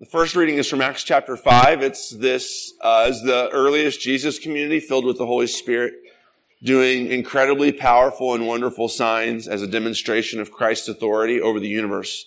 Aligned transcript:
The 0.00 0.06
first 0.06 0.34
reading 0.34 0.54
is 0.54 0.66
from 0.66 0.80
Acts 0.80 1.04
chapter 1.04 1.36
5. 1.36 1.82
It's 1.82 2.08
this 2.08 2.72
uh, 2.80 3.08
is 3.10 3.22
the 3.22 3.50
earliest 3.50 4.00
Jesus 4.00 4.38
community 4.38 4.80
filled 4.80 5.04
with 5.04 5.18
the 5.18 5.26
Holy 5.26 5.46
Spirit 5.46 5.92
doing 6.62 7.08
incredibly 7.08 7.70
powerful 7.70 8.34
and 8.34 8.46
wonderful 8.46 8.88
signs 8.88 9.46
as 9.46 9.60
a 9.60 9.66
demonstration 9.66 10.40
of 10.40 10.50
Christ's 10.50 10.88
authority 10.88 11.38
over 11.38 11.60
the 11.60 11.68
universe. 11.68 12.24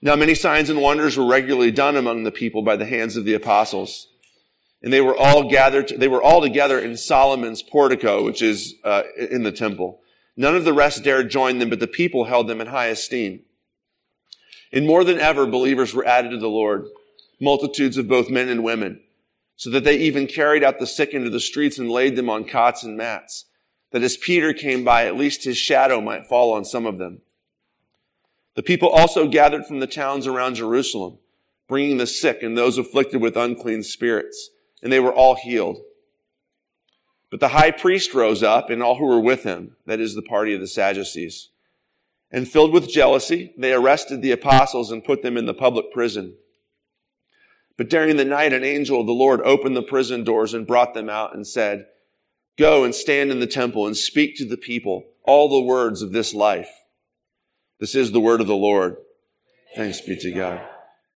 Now, 0.00 0.16
many 0.16 0.34
signs 0.34 0.70
and 0.70 0.80
wonders 0.80 1.18
were 1.18 1.26
regularly 1.26 1.70
done 1.70 1.98
among 1.98 2.22
the 2.24 2.32
people 2.32 2.62
by 2.62 2.76
the 2.76 2.86
hands 2.86 3.14
of 3.14 3.26
the 3.26 3.34
apostles. 3.34 4.08
And 4.82 4.90
they 4.90 5.02
were 5.02 5.14
all 5.14 5.50
gathered, 5.50 5.92
they 5.94 6.08
were 6.08 6.22
all 6.22 6.40
together 6.40 6.78
in 6.78 6.96
Solomon's 6.96 7.62
portico, 7.62 8.24
which 8.24 8.40
is 8.40 8.76
uh, 8.84 9.02
in 9.18 9.42
the 9.42 9.52
temple. 9.52 10.00
None 10.34 10.56
of 10.56 10.64
the 10.64 10.72
rest 10.72 11.04
dared 11.04 11.28
join 11.28 11.58
them, 11.58 11.68
but 11.68 11.78
the 11.78 11.86
people 11.86 12.24
held 12.24 12.48
them 12.48 12.58
in 12.58 12.68
high 12.68 12.86
esteem. 12.86 13.42
And 14.72 14.86
more 14.86 15.04
than 15.04 15.18
ever, 15.18 15.46
believers 15.46 15.94
were 15.94 16.06
added 16.06 16.30
to 16.30 16.38
the 16.38 16.48
Lord, 16.48 16.86
multitudes 17.40 17.96
of 17.96 18.08
both 18.08 18.30
men 18.30 18.48
and 18.48 18.62
women, 18.62 19.00
so 19.56 19.70
that 19.70 19.84
they 19.84 19.96
even 19.98 20.26
carried 20.26 20.62
out 20.62 20.78
the 20.78 20.86
sick 20.86 21.12
into 21.12 21.30
the 21.30 21.40
streets 21.40 21.78
and 21.78 21.90
laid 21.90 22.16
them 22.16 22.30
on 22.30 22.44
cots 22.44 22.82
and 22.82 22.96
mats, 22.96 23.46
that 23.90 24.02
as 24.02 24.16
Peter 24.16 24.52
came 24.52 24.84
by, 24.84 25.06
at 25.06 25.16
least 25.16 25.44
his 25.44 25.58
shadow 25.58 26.00
might 26.00 26.26
fall 26.26 26.52
on 26.52 26.64
some 26.64 26.86
of 26.86 26.98
them. 26.98 27.20
The 28.54 28.62
people 28.62 28.88
also 28.88 29.28
gathered 29.28 29.66
from 29.66 29.80
the 29.80 29.86
towns 29.86 30.26
around 30.26 30.54
Jerusalem, 30.54 31.18
bringing 31.68 31.98
the 31.98 32.06
sick 32.06 32.42
and 32.42 32.56
those 32.56 32.78
afflicted 32.78 33.20
with 33.20 33.36
unclean 33.36 33.82
spirits, 33.82 34.50
and 34.82 34.92
they 34.92 35.00
were 35.00 35.12
all 35.12 35.34
healed. 35.34 35.78
But 37.30 37.40
the 37.40 37.48
high 37.48 37.70
priest 37.70 38.12
rose 38.12 38.42
up 38.42 38.70
and 38.70 38.82
all 38.82 38.96
who 38.96 39.06
were 39.06 39.20
with 39.20 39.44
him, 39.44 39.76
that 39.86 40.00
is 40.00 40.14
the 40.14 40.22
party 40.22 40.52
of 40.52 40.60
the 40.60 40.66
Sadducees. 40.66 41.48
And 42.32 42.48
filled 42.48 42.72
with 42.72 42.88
jealousy, 42.88 43.52
they 43.58 43.72
arrested 43.72 44.22
the 44.22 44.30
apostles 44.30 44.92
and 44.92 45.04
put 45.04 45.22
them 45.22 45.36
in 45.36 45.46
the 45.46 45.54
public 45.54 45.92
prison. 45.92 46.36
But 47.76 47.90
during 47.90 48.16
the 48.16 48.24
night, 48.24 48.52
an 48.52 48.62
angel 48.62 49.00
of 49.00 49.06
the 49.06 49.12
Lord 49.12 49.40
opened 49.40 49.74
the 49.74 49.82
prison 49.82 50.22
doors 50.22 50.54
and 50.54 50.66
brought 50.66 50.94
them 50.94 51.08
out 51.08 51.34
and 51.34 51.46
said, 51.46 51.86
Go 52.58 52.84
and 52.84 52.94
stand 52.94 53.30
in 53.30 53.40
the 53.40 53.46
temple 53.46 53.86
and 53.86 53.96
speak 53.96 54.36
to 54.36 54.44
the 54.44 54.58
people 54.58 55.06
all 55.24 55.48
the 55.48 55.66
words 55.66 56.02
of 56.02 56.12
this 56.12 56.34
life. 56.34 56.70
This 57.78 57.94
is 57.94 58.12
the 58.12 58.20
word 58.20 58.40
of 58.40 58.46
the 58.46 58.54
Lord. 58.54 58.96
Thanks 59.74 60.00
be 60.00 60.16
to 60.16 60.32
God. 60.32 60.60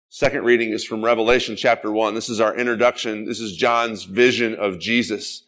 Second 0.09 0.45
reading 0.45 0.71
is 0.71 0.85
from 0.85 1.05
Revelation 1.05 1.57
chapter 1.57 1.91
1. 1.91 2.15
This 2.15 2.29
is 2.29 2.41
our 2.41 2.55
introduction. 2.55 3.25
This 3.25 3.41
is 3.41 3.57
John's 3.57 4.05
vision 4.05 4.55
of 4.55 4.79
Jesus 4.79 5.45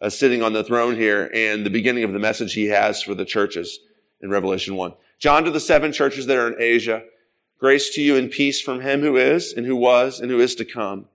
uh, 0.00 0.10
sitting 0.10 0.42
on 0.42 0.52
the 0.52 0.64
throne 0.64 0.96
here 0.96 1.30
and 1.32 1.64
the 1.64 1.70
beginning 1.70 2.04
of 2.04 2.12
the 2.12 2.18
message 2.18 2.52
he 2.52 2.66
has 2.66 3.02
for 3.02 3.14
the 3.14 3.24
churches 3.24 3.78
in 4.20 4.28
Revelation 4.28 4.76
1. 4.76 4.92
John 5.20 5.44
to 5.44 5.50
the 5.50 5.60
seven 5.60 5.92
churches 5.92 6.26
that 6.26 6.38
are 6.38 6.48
in 6.48 6.60
Asia. 6.60 7.04
Grace 7.58 7.94
to 7.94 8.02
you 8.02 8.16
and 8.16 8.30
peace 8.30 8.60
from 8.60 8.80
him 8.80 9.02
who 9.02 9.18
is 9.18 9.52
and 9.52 9.66
who 9.66 9.76
was 9.76 10.18
and 10.18 10.30
who 10.30 10.40
is 10.40 10.54
to 10.54 10.64
come. 10.64 11.06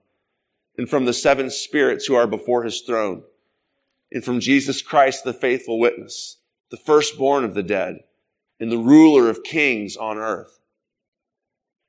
And 0.78 0.88
from 0.88 1.06
the 1.06 1.12
seven 1.12 1.50
spirits 1.50 2.06
who 2.06 2.14
are 2.14 2.28
before 2.28 2.62
his 2.62 2.82
throne. 2.82 3.24
And 4.12 4.24
from 4.24 4.38
Jesus 4.38 4.80
Christ, 4.80 5.24
the 5.24 5.32
faithful 5.32 5.80
witness, 5.80 6.36
the 6.70 6.76
firstborn 6.76 7.44
of 7.44 7.54
the 7.54 7.64
dead 7.64 8.04
and 8.60 8.70
the 8.70 8.78
ruler 8.78 9.28
of 9.28 9.42
kings 9.42 9.96
on 9.96 10.18
earth. 10.18 10.60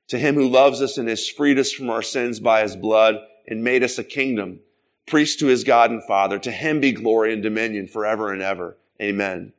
To 0.08 0.18
him 0.18 0.34
who 0.34 0.48
loves 0.48 0.82
us 0.82 0.98
and 0.98 1.08
has 1.08 1.28
freed 1.28 1.58
us 1.58 1.70
from 1.70 1.88
our 1.88 2.02
sins 2.02 2.40
by 2.40 2.62
his 2.62 2.74
blood 2.74 3.16
and 3.46 3.62
made 3.62 3.84
us 3.84 3.98
a 3.98 4.04
kingdom, 4.04 4.60
priest 5.06 5.38
to 5.38 5.46
his 5.46 5.64
God 5.64 5.90
and 5.90 6.02
Father, 6.02 6.38
to 6.40 6.50
him 6.50 6.80
be 6.80 6.92
glory 6.92 7.32
and 7.32 7.42
dominion 7.42 7.86
forever 7.86 8.32
and 8.32 8.42
ever. 8.42 8.76
Amen. 9.00 9.52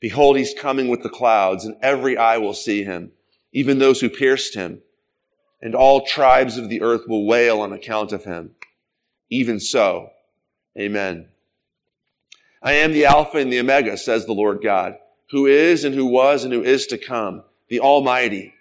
Behold, 0.00 0.36
he's 0.36 0.54
coming 0.54 0.88
with 0.88 1.02
the 1.02 1.08
clouds, 1.08 1.64
and 1.64 1.76
every 1.82 2.16
eye 2.16 2.38
will 2.38 2.54
see 2.54 2.84
him, 2.84 3.12
even 3.52 3.78
those 3.78 4.00
who 4.00 4.08
pierced 4.08 4.54
him, 4.54 4.80
and 5.60 5.74
all 5.74 6.06
tribes 6.06 6.56
of 6.56 6.68
the 6.68 6.80
earth 6.80 7.02
will 7.06 7.26
wail 7.26 7.60
on 7.60 7.72
account 7.72 8.12
of 8.12 8.24
him. 8.24 8.52
Even 9.28 9.60
so, 9.60 10.10
amen. 10.78 11.28
I 12.62 12.72
am 12.72 12.92
the 12.92 13.04
Alpha 13.04 13.38
and 13.38 13.52
the 13.52 13.60
Omega, 13.60 13.96
says 13.96 14.26
the 14.26 14.32
Lord 14.32 14.62
God 14.62 14.96
who 15.30 15.46
is 15.46 15.84
and 15.84 15.94
who 15.94 16.06
was 16.06 16.44
and 16.44 16.52
who 16.52 16.62
is 16.62 16.86
to 16.88 16.98
come, 16.98 17.44
the 17.68 17.80
Almighty. 17.80 18.52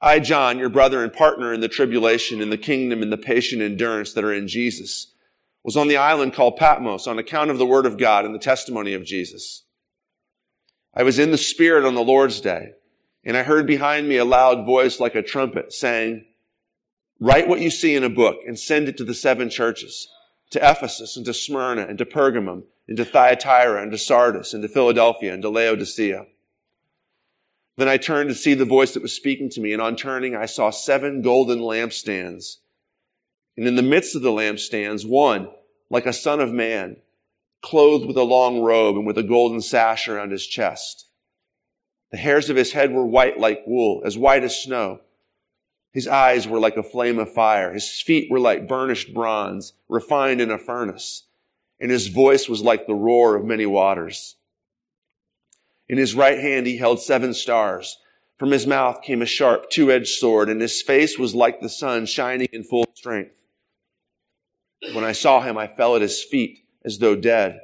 I, 0.00 0.18
John, 0.20 0.58
your 0.58 0.68
brother 0.68 1.02
and 1.02 1.12
partner 1.12 1.52
in 1.52 1.60
the 1.60 1.68
tribulation, 1.68 2.40
in 2.40 2.50
the 2.50 2.58
kingdom, 2.58 3.02
and 3.02 3.12
the 3.12 3.18
patient 3.18 3.60
endurance 3.60 4.12
that 4.14 4.24
are 4.24 4.32
in 4.32 4.48
Jesus, 4.48 5.09
was 5.62 5.76
on 5.76 5.88
the 5.88 5.96
island 5.96 6.32
called 6.32 6.56
Patmos 6.56 7.06
on 7.06 7.18
account 7.18 7.50
of 7.50 7.58
the 7.58 7.66
word 7.66 7.86
of 7.86 7.98
God 7.98 8.24
and 8.24 8.34
the 8.34 8.38
testimony 8.38 8.94
of 8.94 9.04
Jesus. 9.04 9.64
I 10.94 11.02
was 11.02 11.18
in 11.18 11.30
the 11.30 11.38
Spirit 11.38 11.84
on 11.84 11.94
the 11.94 12.02
Lord's 12.02 12.40
day, 12.40 12.72
and 13.24 13.36
I 13.36 13.42
heard 13.42 13.66
behind 13.66 14.08
me 14.08 14.16
a 14.16 14.24
loud 14.24 14.64
voice 14.64 14.98
like 14.98 15.14
a 15.14 15.22
trumpet 15.22 15.72
saying, 15.72 16.24
Write 17.20 17.48
what 17.48 17.60
you 17.60 17.70
see 17.70 17.94
in 17.94 18.02
a 18.02 18.08
book 18.08 18.38
and 18.46 18.58
send 18.58 18.88
it 18.88 18.96
to 18.96 19.04
the 19.04 19.14
seven 19.14 19.50
churches, 19.50 20.08
to 20.50 20.58
Ephesus 20.58 21.16
and 21.16 21.26
to 21.26 21.34
Smyrna 21.34 21.82
and 21.82 21.98
to 21.98 22.06
Pergamum 22.06 22.64
and 22.88 22.96
to 22.96 23.04
Thyatira 23.04 23.82
and 23.82 23.92
to 23.92 23.98
Sardis 23.98 24.54
and 24.54 24.62
to 24.62 24.68
Philadelphia 24.68 25.32
and 25.32 25.42
to 25.42 25.50
Laodicea. 25.50 26.26
Then 27.76 27.88
I 27.88 27.98
turned 27.98 28.30
to 28.30 28.34
see 28.34 28.54
the 28.54 28.64
voice 28.64 28.94
that 28.94 29.02
was 29.02 29.14
speaking 29.14 29.48
to 29.50 29.60
me, 29.60 29.72
and 29.72 29.80
on 29.80 29.96
turning 29.96 30.34
I 30.34 30.46
saw 30.46 30.70
seven 30.70 31.22
golden 31.22 31.60
lampstands. 31.60 32.56
And 33.60 33.68
in 33.68 33.76
the 33.76 33.82
midst 33.82 34.16
of 34.16 34.22
the 34.22 34.32
lampstands, 34.32 35.06
one, 35.06 35.50
like 35.88 36.06
a 36.06 36.12
son 36.12 36.40
of 36.40 36.50
man, 36.50 36.96
clothed 37.62 38.06
with 38.06 38.16
a 38.16 38.24
long 38.24 38.60
robe 38.60 38.96
and 38.96 39.06
with 39.06 39.18
a 39.18 39.22
golden 39.22 39.60
sash 39.60 40.08
around 40.08 40.32
his 40.32 40.44
chest. 40.44 41.06
The 42.10 42.16
hairs 42.16 42.50
of 42.50 42.56
his 42.56 42.72
head 42.72 42.90
were 42.90 43.06
white 43.06 43.38
like 43.38 43.62
wool, 43.66 44.02
as 44.04 44.18
white 44.18 44.42
as 44.42 44.60
snow. 44.60 45.00
His 45.92 46.08
eyes 46.08 46.48
were 46.48 46.58
like 46.58 46.76
a 46.76 46.82
flame 46.82 47.20
of 47.20 47.32
fire. 47.32 47.72
His 47.72 48.00
feet 48.00 48.28
were 48.28 48.40
like 48.40 48.66
burnished 48.66 49.14
bronze, 49.14 49.74
refined 49.88 50.40
in 50.40 50.50
a 50.50 50.58
furnace 50.58 51.24
and 51.80 51.90
his 51.90 52.08
voice 52.08 52.48
was 52.48 52.60
like 52.60 52.86
the 52.86 52.94
roar 52.94 53.34
of 53.34 53.44
many 53.44 53.66
waters. 53.66 54.36
In 55.88 55.98
his 55.98 56.14
right 56.14 56.38
hand 56.38 56.66
he 56.66 56.76
held 56.76 57.00
seven 57.00 57.32
stars. 57.32 57.98
From 58.38 58.50
his 58.50 58.66
mouth 58.66 59.02
came 59.02 59.22
a 59.22 59.26
sharp 59.26 59.70
two-edged 59.70 60.18
sword, 60.18 60.48
and 60.48 60.60
his 60.60 60.80
face 60.82 61.18
was 61.18 61.34
like 61.34 61.60
the 61.60 61.68
sun 61.68 62.06
shining 62.06 62.48
in 62.52 62.64
full 62.64 62.86
strength. 62.94 63.32
When 64.92 65.04
I 65.04 65.12
saw 65.12 65.40
him, 65.40 65.58
I 65.58 65.66
fell 65.66 65.96
at 65.96 66.02
his 66.02 66.22
feet 66.22 66.64
as 66.84 66.98
though 66.98 67.16
dead. 67.16 67.60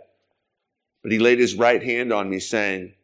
But 1.02 1.12
he 1.12 1.18
laid 1.18 1.38
his 1.38 1.54
right 1.54 1.82
hand 1.82 2.12
on 2.12 2.28
me, 2.28 2.40
saying, 2.40 2.94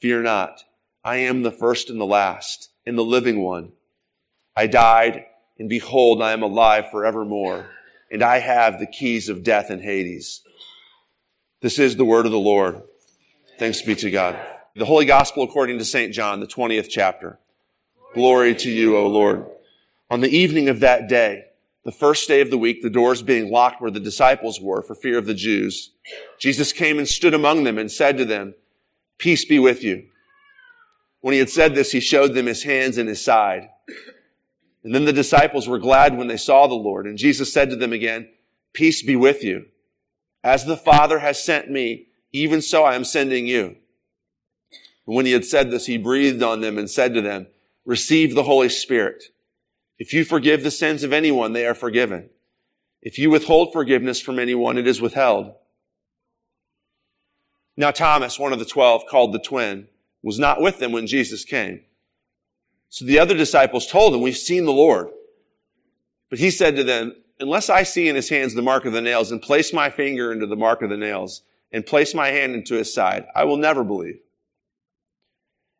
Fear 0.00 0.22
not, 0.22 0.62
I 1.04 1.16
am 1.16 1.42
the 1.42 1.50
first 1.50 1.90
and 1.90 2.00
the 2.00 2.06
last, 2.06 2.70
and 2.84 2.96
the 2.96 3.04
living 3.04 3.42
one. 3.42 3.72
I 4.56 4.66
died, 4.66 5.24
and 5.58 5.68
behold, 5.68 6.22
I 6.22 6.32
am 6.32 6.42
alive 6.42 6.90
forevermore 6.90 7.70
and 8.10 8.22
I 8.22 8.38
have 8.38 8.78
the 8.78 8.86
keys 8.86 9.28
of 9.28 9.42
death 9.42 9.70
and 9.70 9.82
Hades. 9.82 10.42
This 11.60 11.78
is 11.78 11.96
the 11.96 12.04
word 12.04 12.26
of 12.26 12.32
the 12.32 12.38
Lord. 12.38 12.82
Thanks 13.58 13.82
be 13.82 13.94
to 13.96 14.10
God. 14.10 14.38
The 14.76 14.84
Holy 14.84 15.04
Gospel 15.04 15.42
according 15.42 15.78
to 15.78 15.84
St. 15.84 16.12
John, 16.12 16.40
the 16.40 16.46
20th 16.46 16.88
chapter. 16.88 17.38
Glory 18.14 18.54
to 18.54 18.70
you, 18.70 18.96
O 18.96 19.06
Lord. 19.06 19.46
On 20.10 20.20
the 20.20 20.34
evening 20.34 20.68
of 20.68 20.80
that 20.80 21.08
day, 21.08 21.44
the 21.88 21.92
first 21.92 22.28
day 22.28 22.42
of 22.42 22.50
the 22.50 22.58
week, 22.58 22.82
the 22.82 22.90
doors 22.90 23.22
being 23.22 23.50
locked 23.50 23.80
where 23.80 23.90
the 23.90 23.98
disciples 23.98 24.60
were 24.60 24.82
for 24.82 24.94
fear 24.94 25.16
of 25.16 25.24
the 25.24 25.32
Jews, 25.32 25.92
Jesus 26.38 26.70
came 26.70 26.98
and 26.98 27.08
stood 27.08 27.32
among 27.32 27.64
them 27.64 27.78
and 27.78 27.90
said 27.90 28.18
to 28.18 28.26
them, 28.26 28.52
Peace 29.16 29.46
be 29.46 29.58
with 29.58 29.82
you. 29.82 30.04
When 31.22 31.32
he 31.32 31.38
had 31.38 31.48
said 31.48 31.74
this, 31.74 31.92
he 31.92 32.00
showed 32.00 32.34
them 32.34 32.44
his 32.44 32.64
hands 32.64 32.98
and 32.98 33.08
his 33.08 33.24
side. 33.24 33.70
And 34.84 34.94
then 34.94 35.06
the 35.06 35.14
disciples 35.14 35.66
were 35.66 35.78
glad 35.78 36.14
when 36.14 36.26
they 36.26 36.36
saw 36.36 36.66
the 36.66 36.74
Lord. 36.74 37.06
And 37.06 37.16
Jesus 37.16 37.50
said 37.50 37.70
to 37.70 37.76
them 37.76 37.94
again, 37.94 38.28
Peace 38.74 39.02
be 39.02 39.16
with 39.16 39.42
you. 39.42 39.64
As 40.44 40.66
the 40.66 40.76
Father 40.76 41.20
has 41.20 41.42
sent 41.42 41.70
me, 41.70 42.08
even 42.34 42.60
so 42.60 42.84
I 42.84 42.96
am 42.96 43.04
sending 43.04 43.46
you. 43.46 43.76
And 45.06 45.16
when 45.16 45.24
he 45.24 45.32
had 45.32 45.46
said 45.46 45.70
this, 45.70 45.86
he 45.86 45.96
breathed 45.96 46.42
on 46.42 46.60
them 46.60 46.76
and 46.76 46.90
said 46.90 47.14
to 47.14 47.22
them, 47.22 47.46
Receive 47.86 48.34
the 48.34 48.42
Holy 48.42 48.68
Spirit. 48.68 49.24
If 49.98 50.12
you 50.12 50.24
forgive 50.24 50.62
the 50.62 50.70
sins 50.70 51.02
of 51.02 51.12
anyone, 51.12 51.52
they 51.52 51.66
are 51.66 51.74
forgiven. 51.74 52.30
If 53.02 53.18
you 53.18 53.30
withhold 53.30 53.72
forgiveness 53.72 54.20
from 54.20 54.38
anyone, 54.38 54.78
it 54.78 54.86
is 54.86 55.00
withheld. 55.00 55.54
Now 57.76 57.90
Thomas, 57.90 58.38
one 58.38 58.52
of 58.52 58.58
the 58.58 58.64
twelve, 58.64 59.06
called 59.06 59.32
the 59.32 59.38
twin, 59.38 59.88
was 60.22 60.38
not 60.38 60.60
with 60.60 60.78
them 60.78 60.92
when 60.92 61.06
Jesus 61.06 61.44
came. 61.44 61.82
So 62.88 63.04
the 63.04 63.18
other 63.18 63.36
disciples 63.36 63.86
told 63.86 64.14
him, 64.14 64.20
we've 64.20 64.36
seen 64.36 64.64
the 64.64 64.72
Lord. 64.72 65.10
But 66.30 66.38
he 66.38 66.50
said 66.50 66.76
to 66.76 66.84
them, 66.84 67.14
unless 67.38 67.70
I 67.70 67.82
see 67.82 68.08
in 68.08 68.16
his 68.16 68.28
hands 68.28 68.54
the 68.54 68.62
mark 68.62 68.84
of 68.84 68.92
the 68.92 69.00
nails 69.00 69.30
and 69.30 69.40
place 69.40 69.72
my 69.72 69.90
finger 69.90 70.32
into 70.32 70.46
the 70.46 70.56
mark 70.56 70.82
of 70.82 70.90
the 70.90 70.96
nails 70.96 71.42
and 71.72 71.86
place 71.86 72.14
my 72.14 72.28
hand 72.28 72.54
into 72.54 72.74
his 72.74 72.92
side, 72.92 73.26
I 73.34 73.44
will 73.44 73.56
never 73.56 73.84
believe. 73.84 74.20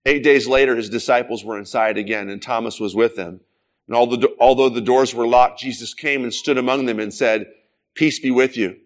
Eight 0.06 0.22
days 0.22 0.46
later, 0.46 0.76
his 0.76 0.88
disciples 0.88 1.44
were 1.44 1.58
inside 1.58 1.98
again 1.98 2.28
and 2.28 2.40
Thomas 2.40 2.78
was 2.78 2.94
with 2.94 3.16
them. 3.16 3.40
And 3.88 3.96
although 3.96 4.68
the 4.68 4.80
doors 4.82 5.14
were 5.14 5.26
locked, 5.26 5.60
Jesus 5.60 5.94
came 5.94 6.22
and 6.22 6.32
stood 6.32 6.58
among 6.58 6.84
them 6.84 7.00
and 7.00 7.12
said, 7.12 7.46
peace 7.94 8.20
be 8.20 8.30
with 8.30 8.56
you. 8.56 8.76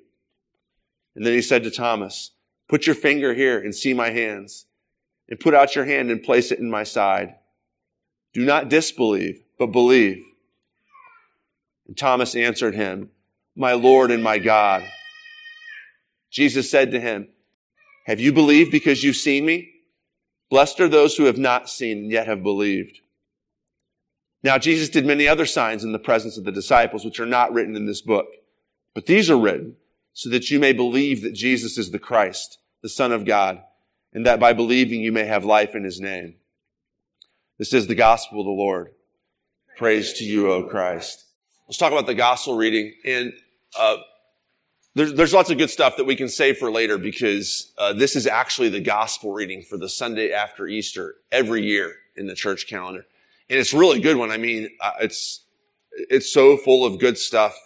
And 1.15 1.27
then 1.27 1.35
he 1.35 1.43
said 1.43 1.65
to 1.65 1.71
Thomas, 1.71 2.31
put 2.69 2.87
your 2.87 2.95
finger 2.95 3.35
here 3.35 3.59
and 3.59 3.75
see 3.75 3.93
my 3.93 4.11
hands 4.11 4.65
and 5.29 5.39
put 5.39 5.55
out 5.55 5.77
your 5.77 5.85
hand 5.85 6.11
and 6.11 6.23
place 6.23 6.51
it 6.51 6.59
in 6.59 6.71
my 6.71 6.85
side 6.85 7.35
Do 8.33 8.45
not 8.45 8.71
disbelieve, 8.71 9.43
but 9.59 9.67
believe. 9.67 10.25
And 11.87 11.97
Thomas 11.99 12.35
answered 12.35 12.75
him, 12.75 13.11
My 13.55 13.75
Lord 13.75 14.11
and 14.11 14.23
my 14.23 14.39
God. 14.39 14.83
Jesus 16.31 16.71
said 16.71 16.93
to 16.93 17.01
him, 17.01 17.29
Have 18.07 18.21
you 18.21 18.33
believed 18.33 18.71
because 18.71 19.05
you've 19.05 19.17
seen 19.17 19.45
me? 19.45 19.69
Blessed 20.49 20.81
are 20.81 20.89
those 20.89 21.17
who 21.17 21.25
have 21.25 21.37
not 21.37 21.69
seen 21.69 21.99
and 21.99 22.11
yet 22.11 22.27
have 22.27 22.43
believed. 22.43 23.02
Now, 24.43 24.59
Jesus 24.59 24.89
did 24.89 25.07
many 25.07 25.29
other 25.29 25.47
signs 25.47 25.85
in 25.85 25.93
the 25.93 25.99
presence 25.99 26.37
of 26.37 26.45
the 26.45 26.53
disciples, 26.53 27.05
which 27.05 27.21
are 27.21 27.27
not 27.27 27.53
written 27.53 27.77
in 27.77 27.87
this 27.87 28.01
book. 28.01 28.27
But 28.95 29.07
these 29.07 29.31
are 29.31 29.39
written 29.39 29.77
so 30.13 30.29
that 30.31 30.51
you 30.51 30.59
may 30.59 30.73
believe 30.73 31.23
that 31.23 31.33
Jesus 31.33 31.79
is 31.79 31.91
the 31.91 31.99
Christ, 31.99 32.59
the 32.83 32.89
Son 32.89 33.13
of 33.13 33.25
God, 33.25 33.63
and 34.13 34.27
that 34.27 34.41
by 34.41 34.53
believing 34.53 35.01
you 35.01 35.13
may 35.13 35.25
have 35.25 35.45
life 35.45 35.75
in 35.75 35.85
his 35.85 36.01
name. 36.01 36.35
This 37.59 37.73
is 37.73 37.87
the 37.87 37.95
gospel 37.95 38.41
of 38.41 38.47
the 38.47 38.51
Lord. 38.51 38.91
Praise 39.77 40.13
to 40.15 40.25
you, 40.25 40.51
O 40.51 40.65
Christ. 40.65 41.25
Let's 41.67 41.79
talk 41.79 41.93
about 41.93 42.07
the 42.07 42.15
gospel 42.15 42.57
reading. 42.57 42.93
And 43.05 43.33
uh, 43.79 43.99
there's, 44.95 45.15
there's 45.15 45.33
lots 45.33 45.51
of 45.51 45.57
good 45.57 45.71
stuff 45.71 45.97
that 45.97 46.05
we 46.05 46.17
can 46.17 46.29
save 46.29 46.59
for 46.59 46.71
later 46.71 46.99
because 46.99 47.73
uh, 47.79 47.95
this 47.95 48.17
is 48.17 48.27
actually 48.27 48.69
the 48.69 48.81
gospel 48.81 49.33
reading 49.33 49.63
for 49.63 49.79
the 49.79 49.89
Sunday 49.89 50.33
after 50.33 50.67
Easter 50.67 51.15
every 51.31 51.65
year 51.65 51.95
in 52.17 52.27
the 52.27 52.35
church 52.35 52.67
calendar. 52.67 53.07
And 53.51 53.59
it's 53.59 53.73
really 53.73 54.01
good 54.01 54.17
one. 54.17 54.31
I 54.31 54.39
mean, 54.39 54.69
uh, 54.81 54.93
it's, 55.01 55.45
it's 55.93 56.33
so 56.33 56.57
full 56.57 56.85
of 56.85 56.99
good 56.99 57.19
stuff. 57.19 57.59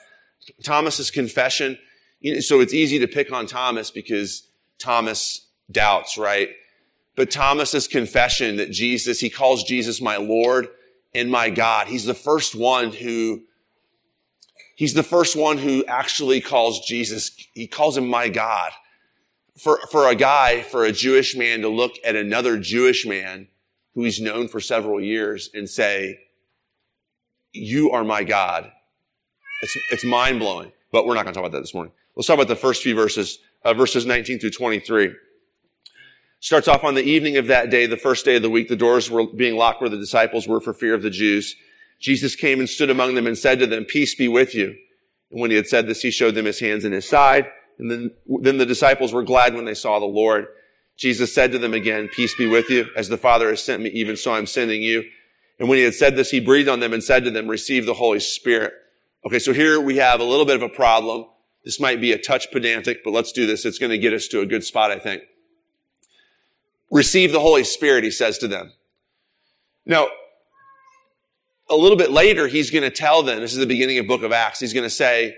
Thomas's 0.64 1.10
confession. 1.10 1.78
You 2.20 2.34
know, 2.34 2.40
so 2.40 2.60
it's 2.60 2.74
easy 2.74 2.98
to 3.00 3.08
pick 3.08 3.32
on 3.32 3.46
Thomas 3.46 3.90
because 3.90 4.48
Thomas 4.78 5.46
doubts, 5.70 6.18
right? 6.18 6.50
But 7.14 7.30
Thomas's 7.30 7.88
confession 7.88 8.56
that 8.56 8.70
Jesus, 8.70 9.20
he 9.20 9.30
calls 9.30 9.64
Jesus 9.64 10.00
my 10.00 10.16
Lord 10.16 10.68
and 11.14 11.30
my 11.30 11.50
God. 11.50 11.88
He's 11.88 12.04
the 12.04 12.14
first 12.14 12.54
one 12.54 12.92
who 12.92 13.42
He's 14.76 14.92
the 14.92 15.02
first 15.02 15.34
one 15.34 15.56
who 15.56 15.84
actually 15.86 16.42
calls 16.42 16.86
Jesus, 16.86 17.30
he 17.54 17.66
calls 17.66 17.96
him 17.96 18.08
my 18.08 18.28
God. 18.28 18.70
For, 19.56 19.80
for 19.90 20.06
a 20.06 20.14
guy, 20.14 20.60
for 20.60 20.84
a 20.84 20.92
Jewish 20.92 21.34
man 21.34 21.62
to 21.62 21.68
look 21.70 21.92
at 22.04 22.14
another 22.14 22.58
Jewish 22.58 23.06
man 23.06 23.48
who 23.96 24.04
he's 24.04 24.20
known 24.20 24.46
for 24.46 24.60
several 24.60 25.00
years 25.00 25.48
and 25.54 25.68
say, 25.68 26.20
you 27.52 27.90
are 27.92 28.04
my 28.04 28.22
God. 28.24 28.70
It's, 29.62 29.76
it's 29.90 30.04
mind 30.04 30.38
blowing, 30.38 30.70
but 30.92 31.06
we're 31.06 31.14
not 31.14 31.24
going 31.24 31.32
to 31.32 31.40
talk 31.40 31.46
about 31.46 31.56
that 31.56 31.62
this 31.62 31.72
morning. 31.72 31.94
Let's 32.14 32.26
talk 32.26 32.34
about 32.34 32.48
the 32.48 32.56
first 32.56 32.82
few 32.82 32.94
verses, 32.94 33.38
uh, 33.64 33.72
verses 33.72 34.04
19 34.04 34.38
through 34.38 34.50
23. 34.50 35.14
Starts 36.40 36.68
off 36.68 36.84
on 36.84 36.94
the 36.94 37.02
evening 37.02 37.38
of 37.38 37.46
that 37.46 37.70
day, 37.70 37.86
the 37.86 37.96
first 37.96 38.26
day 38.26 38.36
of 38.36 38.42
the 38.42 38.50
week. 38.50 38.68
The 38.68 38.76
doors 38.76 39.10
were 39.10 39.26
being 39.26 39.56
locked 39.56 39.80
where 39.80 39.88
the 39.88 39.96
disciples 39.96 40.46
were 40.46 40.60
for 40.60 40.74
fear 40.74 40.92
of 40.92 41.00
the 41.00 41.08
Jews. 41.08 41.56
Jesus 41.98 42.36
came 42.36 42.60
and 42.60 42.68
stood 42.68 42.90
among 42.90 43.14
them 43.14 43.26
and 43.26 43.36
said 43.36 43.58
to 43.60 43.66
them, 43.66 43.86
peace 43.86 44.14
be 44.14 44.28
with 44.28 44.54
you. 44.54 44.76
And 45.30 45.40
when 45.40 45.50
he 45.50 45.56
had 45.56 45.68
said 45.68 45.86
this, 45.86 46.02
he 46.02 46.10
showed 46.10 46.34
them 46.34 46.44
his 46.44 46.60
hands 46.60 46.84
and 46.84 46.92
his 46.92 47.08
side. 47.08 47.46
And 47.78 47.90
then, 47.90 48.10
then 48.42 48.58
the 48.58 48.66
disciples 48.66 49.14
were 49.14 49.22
glad 49.22 49.54
when 49.54 49.64
they 49.64 49.74
saw 49.74 49.98
the 49.98 50.04
Lord. 50.04 50.48
Jesus 50.96 51.34
said 51.34 51.52
to 51.52 51.58
them 51.58 51.74
again, 51.74 52.08
peace 52.08 52.34
be 52.34 52.46
with 52.46 52.70
you. 52.70 52.86
As 52.96 53.08
the 53.08 53.18
Father 53.18 53.50
has 53.50 53.62
sent 53.62 53.82
me, 53.82 53.90
even 53.90 54.16
so 54.16 54.32
I'm 54.32 54.46
sending 54.46 54.82
you. 54.82 55.04
And 55.58 55.68
when 55.68 55.78
he 55.78 55.84
had 55.84 55.94
said 55.94 56.16
this, 56.16 56.30
he 56.30 56.40
breathed 56.40 56.68
on 56.68 56.80
them 56.80 56.92
and 56.92 57.02
said 57.02 57.24
to 57.24 57.30
them, 57.30 57.48
receive 57.48 57.86
the 57.86 57.94
Holy 57.94 58.20
Spirit. 58.20 58.72
Okay, 59.26 59.38
so 59.38 59.52
here 59.52 59.80
we 59.80 59.96
have 59.96 60.20
a 60.20 60.24
little 60.24 60.46
bit 60.46 60.56
of 60.56 60.62
a 60.62 60.68
problem. 60.68 61.26
This 61.64 61.80
might 61.80 62.00
be 62.00 62.12
a 62.12 62.18
touch 62.18 62.50
pedantic, 62.52 63.02
but 63.04 63.12
let's 63.12 63.32
do 63.32 63.46
this. 63.46 63.64
It's 63.64 63.78
going 63.78 63.90
to 63.90 63.98
get 63.98 64.12
us 64.12 64.28
to 64.28 64.40
a 64.40 64.46
good 64.46 64.64
spot, 64.64 64.90
I 64.90 64.98
think. 64.98 65.22
Receive 66.90 67.32
the 67.32 67.40
Holy 67.40 67.64
Spirit, 67.64 68.04
he 68.04 68.10
says 68.10 68.38
to 68.38 68.48
them. 68.48 68.72
Now, 69.84 70.08
a 71.68 71.74
little 71.74 71.98
bit 71.98 72.10
later, 72.10 72.46
he's 72.46 72.70
going 72.70 72.84
to 72.84 72.90
tell 72.90 73.22
them, 73.22 73.40
this 73.40 73.52
is 73.52 73.58
the 73.58 73.66
beginning 73.66 73.98
of 73.98 74.06
book 74.06 74.22
of 74.22 74.32
Acts, 74.32 74.60
he's 74.60 74.72
going 74.72 74.84
to 74.84 74.90
say, 74.90 75.34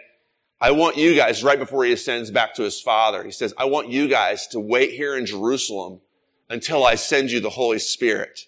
I 0.61 0.73
want 0.73 0.97
you 0.97 1.15
guys, 1.15 1.45
right 1.45 1.59
before 1.59 1.85
he 1.85 1.93
ascends 1.93 2.31
back 2.31 2.55
to 2.55 2.63
his 2.63 2.81
father, 2.81 3.23
he 3.23 3.31
says, 3.31 3.55
I 3.57 3.67
want 3.67 3.91
you 3.91 4.09
guys 4.09 4.47
to 4.49 4.61
wait 4.61 4.93
here 4.93 5.17
in 5.17 5.25
Jerusalem 5.25 6.01
until 6.49 6.85
I 6.85 6.97
send 6.97 7.31
you 7.31 7.41
the 7.41 7.51
Holy 7.51 7.79
Spirit. 7.79 8.47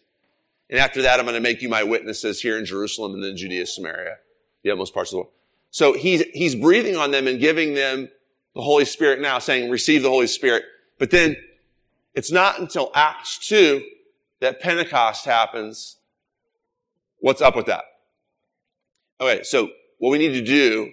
And 0.68 0.78
after 0.78 1.02
that, 1.02 1.18
I'm 1.18 1.26
going 1.26 1.34
to 1.34 1.40
make 1.40 1.62
you 1.62 1.68
my 1.68 1.84
witnesses 1.84 2.40
here 2.40 2.58
in 2.58 2.64
Jerusalem 2.64 3.14
and 3.14 3.22
then 3.22 3.36
Judea, 3.36 3.66
Samaria, 3.66 4.16
the 4.62 4.70
utmost 4.70 4.92
parts 4.92 5.10
of 5.10 5.12
the 5.12 5.16
world. 5.18 5.32
So 5.70 5.92
he's, 5.92 6.22
he's 6.32 6.56
breathing 6.56 6.96
on 6.96 7.12
them 7.12 7.28
and 7.28 7.38
giving 7.38 7.74
them 7.74 8.08
the 8.54 8.62
Holy 8.62 8.84
Spirit 8.84 9.20
now, 9.20 9.38
saying, 9.38 9.70
receive 9.70 10.02
the 10.02 10.10
Holy 10.10 10.26
Spirit. 10.26 10.64
But 10.98 11.10
then 11.10 11.36
it's 12.14 12.32
not 12.32 12.58
until 12.58 12.90
Acts 12.94 13.38
2 13.46 13.84
that 14.40 14.60
Pentecost 14.60 15.24
happens 15.24 15.98
What's 17.20 17.42
up 17.42 17.54
with 17.54 17.66
that? 17.66 17.84
Okay, 19.20 19.42
so 19.42 19.68
what 19.98 20.10
we 20.10 20.18
need 20.18 20.32
to 20.32 20.42
do 20.42 20.90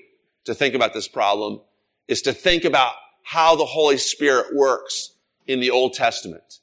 to 0.48 0.56
think 0.56 0.74
about 0.74 0.94
this 0.94 1.08
problem 1.08 1.62
is 2.08 2.22
to 2.24 2.34
think 2.34 2.64
about 2.66 2.94
how 3.24 3.56
the 3.56 3.66
Holy 3.66 3.98
Spirit 3.98 4.56
works 4.56 5.14
in 5.46 5.60
the 5.60 5.70
Old 5.70 5.94
Testament. 5.94 6.60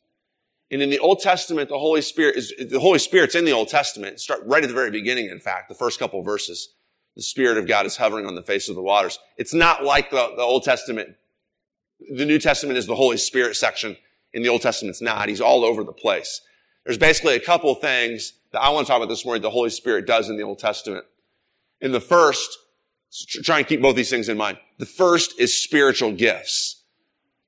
And 0.70 0.82
in 0.82 0.90
the 0.90 0.98
Old 0.98 1.20
Testament, 1.20 1.68
the 1.68 1.78
Holy 1.78 2.00
Spirit 2.00 2.36
is, 2.36 2.52
the 2.58 2.80
Holy 2.80 2.98
Spirit's 2.98 3.34
in 3.34 3.44
the 3.44 3.52
Old 3.52 3.68
Testament. 3.68 4.20
Start 4.20 4.40
right 4.44 4.64
at 4.64 4.68
the 4.68 4.74
very 4.74 4.90
beginning, 4.90 5.28
in 5.28 5.38
fact, 5.38 5.68
the 5.68 5.74
first 5.74 5.98
couple 5.98 6.22
verses. 6.22 6.70
The 7.14 7.22
Spirit 7.22 7.58
of 7.58 7.68
God 7.68 7.86
is 7.86 7.96
hovering 7.96 8.26
on 8.26 8.34
the 8.34 8.42
face 8.42 8.68
of 8.68 8.74
the 8.74 8.82
waters. 8.82 9.18
It's 9.36 9.54
not 9.54 9.84
like 9.84 10.10
the, 10.10 10.32
the 10.34 10.42
Old 10.42 10.64
Testament. 10.64 11.16
The 12.10 12.24
New 12.24 12.38
Testament 12.38 12.78
is 12.78 12.86
the 12.86 12.96
Holy 12.96 13.18
Spirit 13.18 13.54
section. 13.54 13.96
In 14.32 14.42
the 14.42 14.48
Old 14.48 14.62
Testament, 14.62 14.90
it's 14.90 15.02
not. 15.02 15.28
He's 15.28 15.40
all 15.40 15.64
over 15.64 15.84
the 15.84 15.92
place. 15.92 16.40
There's 16.84 16.98
basically 16.98 17.36
a 17.36 17.40
couple 17.40 17.72
things 17.76 18.32
that 18.52 18.62
I 18.62 18.70
want 18.70 18.86
to 18.86 18.90
talk 18.90 18.96
about 18.96 19.10
this 19.10 19.24
morning 19.24 19.42
the 19.42 19.50
Holy 19.50 19.70
Spirit 19.70 20.06
does 20.06 20.28
in 20.28 20.36
the 20.36 20.42
Old 20.42 20.58
Testament. 20.58 21.04
In 21.80 21.92
the 21.92 22.00
first, 22.00 22.58
try 23.14 23.58
and 23.58 23.66
keep 23.66 23.80
both 23.80 23.96
these 23.96 24.10
things 24.10 24.28
in 24.28 24.36
mind. 24.36 24.58
The 24.78 24.86
first 24.86 25.38
is 25.38 25.56
spiritual 25.56 26.12
gifts. 26.12 26.82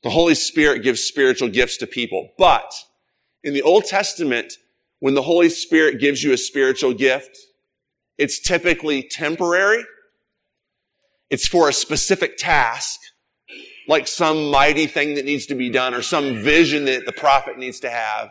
The 0.02 0.10
Holy 0.10 0.34
Spirit 0.34 0.82
gives 0.82 1.02
spiritual 1.02 1.48
gifts 1.48 1.76
to 1.78 1.86
people. 1.86 2.30
But 2.38 2.72
in 3.42 3.54
the 3.54 3.62
Old 3.62 3.84
Testament, 3.84 4.54
when 5.00 5.14
the 5.14 5.22
Holy 5.22 5.48
Spirit 5.48 5.98
gives 5.98 6.22
you 6.22 6.32
a 6.32 6.38
spiritual 6.38 6.94
gift, 6.94 7.36
it's 8.18 8.38
typically 8.38 9.02
temporary. 9.02 9.84
It's 11.28 11.46
for 11.46 11.68
a 11.68 11.72
specific 11.72 12.36
task, 12.36 13.00
like 13.88 14.06
some 14.06 14.50
mighty 14.50 14.86
thing 14.86 15.14
that 15.16 15.24
needs 15.24 15.46
to 15.46 15.54
be 15.54 15.70
done 15.70 15.92
or 15.92 16.02
some 16.02 16.42
vision 16.42 16.84
that 16.84 17.04
the 17.04 17.12
prophet 17.12 17.58
needs 17.58 17.80
to 17.80 17.90
have. 17.90 18.30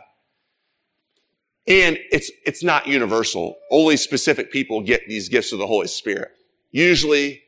And 1.68 1.98
it's, 2.10 2.30
it's 2.44 2.62
not 2.62 2.86
universal. 2.86 3.56
Only 3.70 3.96
specific 3.96 4.52
people 4.52 4.80
get 4.80 5.02
these 5.08 5.28
gifts 5.28 5.52
of 5.52 5.58
the 5.58 5.66
Holy 5.66 5.88
Spirit. 5.88 6.30
Usually 6.76 7.40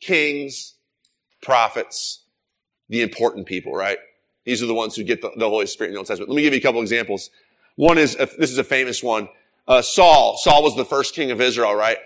kings, 0.00 0.74
prophets, 1.42 2.22
the 2.88 3.02
important 3.02 3.44
people, 3.44 3.74
right? 3.74 3.98
These 4.44 4.62
are 4.62 4.66
the 4.66 4.74
ones 4.74 4.94
who 4.94 5.02
get 5.02 5.20
the, 5.20 5.32
the 5.36 5.48
Holy 5.48 5.66
Spirit 5.66 5.88
in 5.88 5.94
the 5.94 5.98
Old 5.98 6.06
Testament. 6.06 6.30
Let 6.30 6.36
me 6.36 6.42
give 6.42 6.52
you 6.52 6.60
a 6.60 6.62
couple 6.62 6.80
examples. 6.80 7.30
One 7.74 7.98
is, 7.98 8.14
this 8.14 8.52
is 8.52 8.58
a 8.58 8.62
famous 8.62 9.02
one. 9.02 9.28
Uh, 9.66 9.82
Saul. 9.82 10.36
Saul 10.36 10.62
was 10.62 10.76
the 10.76 10.84
first 10.84 11.12
king 11.12 11.32
of 11.32 11.40
Israel, 11.40 11.74
right? 11.74 11.98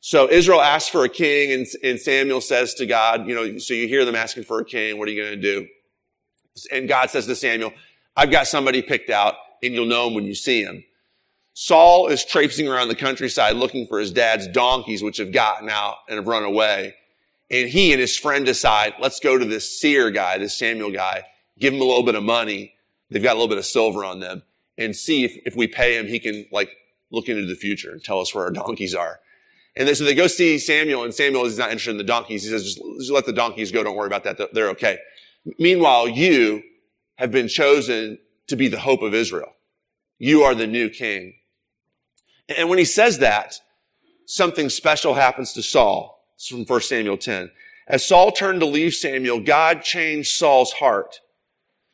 So 0.00 0.30
Israel 0.30 0.60
asks 0.60 0.90
for 0.90 1.04
a 1.04 1.08
king 1.08 1.50
and, 1.52 1.66
and 1.82 1.98
Samuel 1.98 2.42
says 2.42 2.74
to 2.74 2.84
God, 2.84 3.26
you 3.26 3.34
know, 3.34 3.56
so 3.56 3.72
you 3.72 3.88
hear 3.88 4.04
them 4.04 4.16
asking 4.16 4.44
for 4.44 4.60
a 4.60 4.66
king. 4.66 4.98
What 4.98 5.08
are 5.08 5.12
you 5.12 5.22
going 5.22 5.40
to 5.40 5.42
do? 5.42 5.66
And 6.70 6.90
God 6.90 7.08
says 7.08 7.24
to 7.24 7.34
Samuel, 7.34 7.72
I've 8.14 8.30
got 8.30 8.46
somebody 8.46 8.82
picked 8.82 9.08
out 9.08 9.36
and 9.62 9.72
you'll 9.72 9.86
know 9.86 10.08
him 10.08 10.14
when 10.14 10.24
you 10.24 10.34
see 10.34 10.62
him. 10.62 10.84
Saul 11.62 12.06
is 12.06 12.24
traipsing 12.24 12.68
around 12.68 12.88
the 12.88 12.94
countryside 12.94 13.54
looking 13.54 13.86
for 13.86 14.00
his 14.00 14.10
dad's 14.10 14.48
donkeys, 14.48 15.02
which 15.02 15.18
have 15.18 15.30
gotten 15.30 15.68
out 15.68 15.96
and 16.08 16.16
have 16.16 16.26
run 16.26 16.42
away. 16.42 16.94
And 17.50 17.68
he 17.68 17.92
and 17.92 18.00
his 18.00 18.16
friend 18.16 18.46
decide, 18.46 18.94
let's 18.98 19.20
go 19.20 19.36
to 19.36 19.44
this 19.44 19.78
seer 19.78 20.10
guy, 20.10 20.38
this 20.38 20.56
Samuel 20.56 20.90
guy, 20.90 21.22
give 21.58 21.74
him 21.74 21.82
a 21.82 21.84
little 21.84 22.02
bit 22.02 22.14
of 22.14 22.22
money. 22.22 22.72
They've 23.10 23.22
got 23.22 23.32
a 23.32 23.34
little 23.34 23.46
bit 23.46 23.58
of 23.58 23.66
silver 23.66 24.06
on 24.06 24.20
them 24.20 24.42
and 24.78 24.96
see 24.96 25.24
if, 25.24 25.36
if 25.44 25.54
we 25.54 25.66
pay 25.66 25.98
him, 25.98 26.06
he 26.06 26.18
can 26.18 26.46
like 26.50 26.70
look 27.10 27.28
into 27.28 27.44
the 27.44 27.54
future 27.54 27.90
and 27.90 28.02
tell 28.02 28.20
us 28.20 28.34
where 28.34 28.44
our 28.44 28.50
donkeys 28.50 28.94
are. 28.94 29.20
And 29.76 29.86
then, 29.86 29.94
so 29.94 30.04
they 30.04 30.14
go 30.14 30.28
see 30.28 30.58
Samuel 30.58 31.04
and 31.04 31.12
Samuel 31.12 31.44
is 31.44 31.58
not 31.58 31.72
interested 31.72 31.90
in 31.90 31.98
the 31.98 32.04
donkeys. 32.04 32.42
He 32.42 32.48
says, 32.48 32.64
just, 32.64 32.80
just 33.00 33.10
let 33.10 33.26
the 33.26 33.34
donkeys 33.34 33.70
go. 33.70 33.84
Don't 33.84 33.96
worry 33.96 34.06
about 34.06 34.24
that. 34.24 34.40
They're 34.54 34.70
okay. 34.70 34.98
Meanwhile, 35.58 36.08
you 36.08 36.62
have 37.16 37.30
been 37.30 37.48
chosen 37.48 38.18
to 38.46 38.56
be 38.56 38.68
the 38.68 38.80
hope 38.80 39.02
of 39.02 39.12
Israel. 39.12 39.52
You 40.16 40.44
are 40.44 40.54
the 40.54 40.66
new 40.66 40.88
king. 40.88 41.34
And 42.56 42.68
when 42.68 42.78
he 42.78 42.84
says 42.84 43.18
that, 43.18 43.60
something 44.26 44.68
special 44.68 45.14
happens 45.14 45.52
to 45.54 45.62
Saul. 45.62 46.24
It's 46.36 46.48
from 46.48 46.64
1 46.64 46.80
Samuel 46.82 47.18
10. 47.18 47.50
As 47.86 48.06
Saul 48.06 48.32
turned 48.32 48.60
to 48.60 48.66
leave 48.66 48.94
Samuel, 48.94 49.40
God 49.40 49.82
changed 49.82 50.30
Saul's 50.30 50.72
heart. 50.72 51.20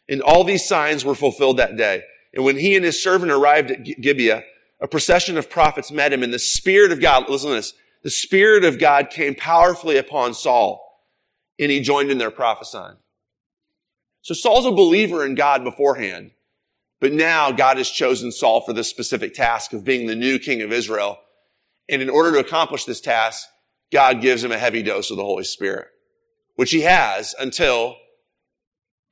And 0.09 0.23
all 0.23 0.45
these 0.45 0.67
signs 0.67 1.05
were 1.05 1.15
fulfilled 1.15 1.57
that 1.57 1.77
day. 1.77 2.03
And 2.35 2.45
when 2.45 2.59
he 2.59 2.77
and 2.77 2.85
his 2.85 3.03
servant 3.03 3.33
arrived 3.33 3.71
at 3.71 3.85
Gibeah, 3.85 4.45
a 4.81 4.89
procession 4.89 5.39
of 5.39 5.49
prophets 5.49 5.91
met 5.91 6.13
him 6.13 6.23
and 6.23 6.33
the 6.33 6.39
Spirit 6.39 6.93
of 6.93 7.01
God, 7.01 7.29
listen 7.29 7.49
to 7.51 7.57
this, 7.57 7.73
the 8.03 8.11
Spirit 8.11 8.65
of 8.65 8.79
God 8.79 9.11
came 9.11 9.35
powerfully 9.35 9.97
upon 9.97 10.35
Saul 10.35 10.83
and 11.59 11.71
he 11.71 11.81
joined 11.81 12.11
in 12.11 12.19
their 12.19 12.31
prophesying. 12.31 12.97
So 14.21 14.35
Saul's 14.35 14.67
a 14.67 14.71
believer 14.71 15.25
in 15.25 15.35
God 15.35 15.65
beforehand. 15.65 16.33
But 17.01 17.13
now 17.13 17.53
God 17.53 17.77
has 17.77 17.91
chosen 17.91 18.33
Saul 18.33 18.63
for 18.63 18.73
this 18.73 18.89
specific 18.89 19.35
task 19.35 19.73
of 19.73 19.85
being 19.85 20.07
the 20.07 20.17
new 20.17 20.39
king 20.39 20.63
of 20.63 20.73
Israel. 20.73 21.19
And 21.89 22.03
in 22.03 22.11
order 22.11 22.33
to 22.33 22.39
accomplish 22.39 22.85
this 22.85 23.01
task, 23.01 23.47
God 23.93 24.21
gives 24.21 24.43
him 24.43 24.53
a 24.53 24.59
heavy 24.59 24.83
dose 24.83 25.11
of 25.11 25.17
the 25.17 25.25
Holy 25.25 25.45
Spirit, 25.45 25.89
which 26.57 26.71
he 26.71 26.81
has 26.83 27.35
until 27.39 27.97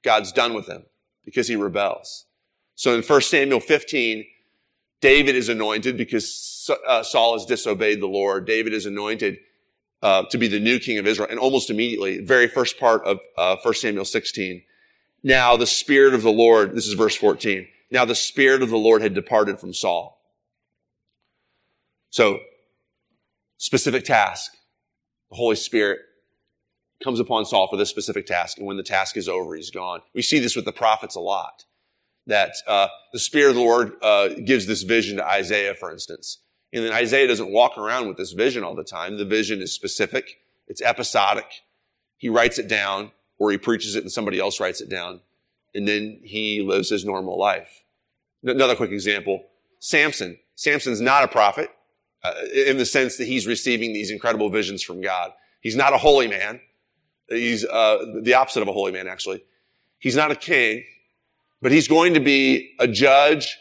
God's 0.02 0.32
done 0.32 0.54
with 0.54 0.66
him 0.66 0.84
because 1.24 1.48
he 1.48 1.56
rebels. 1.56 2.26
So 2.74 2.94
in 2.94 3.02
1 3.02 3.20
Samuel 3.22 3.60
15, 3.60 4.24
David 5.00 5.36
is 5.36 5.48
anointed 5.48 5.96
because 5.96 6.70
uh, 6.88 7.02
Saul 7.02 7.34
has 7.34 7.44
disobeyed 7.44 8.00
the 8.00 8.06
Lord. 8.06 8.46
David 8.46 8.72
is 8.72 8.86
anointed 8.86 9.38
uh, 10.02 10.24
to 10.30 10.38
be 10.38 10.48
the 10.48 10.60
new 10.60 10.78
king 10.78 10.98
of 10.98 11.06
Israel. 11.06 11.28
And 11.30 11.38
almost 11.38 11.70
immediately, 11.70 12.24
very 12.24 12.48
first 12.48 12.78
part 12.78 13.04
of 13.04 13.18
uh, 13.36 13.56
1 13.62 13.74
Samuel 13.74 14.04
16, 14.04 14.62
now 15.22 15.56
the 15.56 15.66
Spirit 15.66 16.14
of 16.14 16.22
the 16.22 16.32
Lord, 16.32 16.74
this 16.74 16.86
is 16.86 16.94
verse 16.94 17.16
14, 17.16 17.66
now 17.94 18.04
the 18.04 18.14
Spirit 18.14 18.60
of 18.60 18.70
the 18.70 18.76
Lord 18.76 19.02
had 19.02 19.14
departed 19.14 19.60
from 19.60 19.72
Saul. 19.72 20.20
So, 22.10 22.40
specific 23.56 24.04
task. 24.04 24.52
The 25.30 25.36
Holy 25.36 25.54
Spirit 25.54 26.00
comes 27.02 27.20
upon 27.20 27.44
Saul 27.44 27.68
for 27.68 27.76
this 27.76 27.88
specific 27.88 28.26
task. 28.26 28.58
And 28.58 28.66
when 28.66 28.76
the 28.76 28.82
task 28.82 29.16
is 29.16 29.28
over, 29.28 29.54
he's 29.54 29.70
gone. 29.70 30.00
We 30.12 30.22
see 30.22 30.40
this 30.40 30.56
with 30.56 30.64
the 30.64 30.72
prophets 30.72 31.14
a 31.14 31.20
lot. 31.20 31.66
That 32.26 32.54
uh, 32.66 32.88
the 33.12 33.18
Spirit 33.20 33.50
of 33.50 33.56
the 33.56 33.60
Lord 33.60 33.92
uh, 34.02 34.28
gives 34.44 34.66
this 34.66 34.82
vision 34.82 35.18
to 35.18 35.24
Isaiah, 35.24 35.74
for 35.74 35.92
instance. 35.92 36.40
And 36.72 36.84
then 36.84 36.92
Isaiah 36.92 37.28
doesn't 37.28 37.52
walk 37.52 37.78
around 37.78 38.08
with 38.08 38.16
this 38.16 38.32
vision 38.32 38.64
all 38.64 38.74
the 38.74 38.82
time. 38.82 39.18
The 39.18 39.24
vision 39.24 39.62
is 39.62 39.72
specific. 39.72 40.40
It's 40.66 40.82
episodic. 40.82 41.62
He 42.16 42.28
writes 42.28 42.58
it 42.58 42.66
down 42.66 43.12
or 43.38 43.52
he 43.52 43.58
preaches 43.58 43.94
it 43.94 44.02
and 44.02 44.10
somebody 44.10 44.40
else 44.40 44.58
writes 44.58 44.80
it 44.80 44.88
down. 44.88 45.20
And 45.74 45.86
then 45.86 46.18
he 46.24 46.60
lives 46.60 46.90
his 46.90 47.04
normal 47.04 47.38
life. 47.38 47.83
Another 48.44 48.76
quick 48.76 48.90
example. 48.90 49.44
Samson. 49.78 50.38
Samson's 50.54 51.00
not 51.00 51.24
a 51.24 51.28
prophet 51.28 51.70
uh, 52.22 52.32
in 52.54 52.78
the 52.78 52.86
sense 52.86 53.16
that 53.16 53.26
he's 53.26 53.46
receiving 53.46 53.92
these 53.92 54.10
incredible 54.10 54.50
visions 54.50 54.82
from 54.82 55.00
God. 55.00 55.32
He's 55.60 55.76
not 55.76 55.92
a 55.92 55.98
holy 55.98 56.28
man. 56.28 56.60
He's 57.28 57.64
uh, 57.64 58.20
the 58.22 58.34
opposite 58.34 58.62
of 58.62 58.68
a 58.68 58.72
holy 58.72 58.92
man, 58.92 59.08
actually. 59.08 59.42
He's 59.98 60.14
not 60.14 60.30
a 60.30 60.36
king, 60.36 60.84
but 61.62 61.72
he's 61.72 61.88
going 61.88 62.14
to 62.14 62.20
be 62.20 62.74
a 62.78 62.86
judge, 62.86 63.56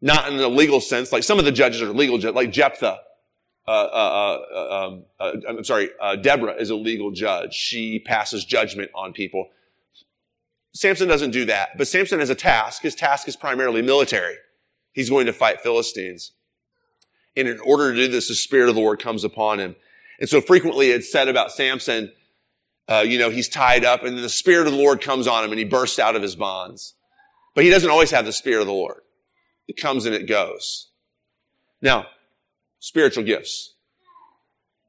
not 0.00 0.32
in 0.32 0.38
a 0.38 0.48
legal 0.48 0.80
sense. 0.80 1.12
Like 1.12 1.24
some 1.24 1.38
of 1.38 1.44
the 1.44 1.52
judges 1.52 1.82
are 1.82 1.86
legal 1.86 2.18
like 2.32 2.52
Jephthah. 2.52 2.98
Uh, 3.66 3.70
uh, 3.70 4.38
uh 4.54 4.86
um, 4.86 5.04
uh 5.18 5.32
I'm 5.48 5.64
sorry, 5.64 5.90
Deborah 6.22 6.54
is 6.54 6.70
a 6.70 6.76
legal 6.76 7.10
judge. 7.10 7.54
She 7.54 7.98
passes 7.98 8.44
judgment 8.44 8.90
on 8.94 9.12
people. 9.12 9.50
Samson 10.72 11.08
doesn't 11.08 11.32
do 11.32 11.44
that, 11.46 11.76
but 11.76 11.88
Samson 11.88 12.20
has 12.20 12.30
a 12.30 12.34
task. 12.34 12.82
His 12.82 12.94
task 12.94 13.26
is 13.26 13.36
primarily 13.36 13.82
military. 13.82 14.36
He's 14.92 15.10
going 15.10 15.26
to 15.26 15.32
fight 15.32 15.60
Philistines. 15.60 16.32
And 17.36 17.48
in 17.48 17.60
order 17.60 17.92
to 17.92 17.96
do 17.96 18.08
this, 18.08 18.28
the 18.28 18.34
Spirit 18.34 18.68
of 18.68 18.74
the 18.74 18.80
Lord 18.80 19.00
comes 19.00 19.24
upon 19.24 19.60
him. 19.60 19.76
And 20.18 20.28
so 20.28 20.40
frequently 20.40 20.90
it's 20.90 21.10
said 21.10 21.28
about 21.28 21.52
Samson, 21.52 22.12
uh, 22.88 23.04
you 23.06 23.18
know, 23.18 23.30
he's 23.30 23.48
tied 23.48 23.84
up 23.84 24.04
and 24.04 24.18
the 24.18 24.28
Spirit 24.28 24.66
of 24.66 24.72
the 24.72 24.78
Lord 24.78 25.00
comes 25.00 25.26
on 25.26 25.44
him 25.44 25.50
and 25.50 25.58
he 25.58 25.64
bursts 25.64 25.98
out 25.98 26.16
of 26.16 26.22
his 26.22 26.36
bonds. 26.36 26.94
But 27.54 27.64
he 27.64 27.70
doesn't 27.70 27.90
always 27.90 28.10
have 28.10 28.24
the 28.24 28.32
Spirit 28.32 28.60
of 28.60 28.66
the 28.66 28.72
Lord. 28.72 29.00
It 29.66 29.76
comes 29.76 30.06
and 30.06 30.14
it 30.14 30.28
goes. 30.28 30.88
Now, 31.80 32.06
spiritual 32.80 33.24
gifts. 33.24 33.74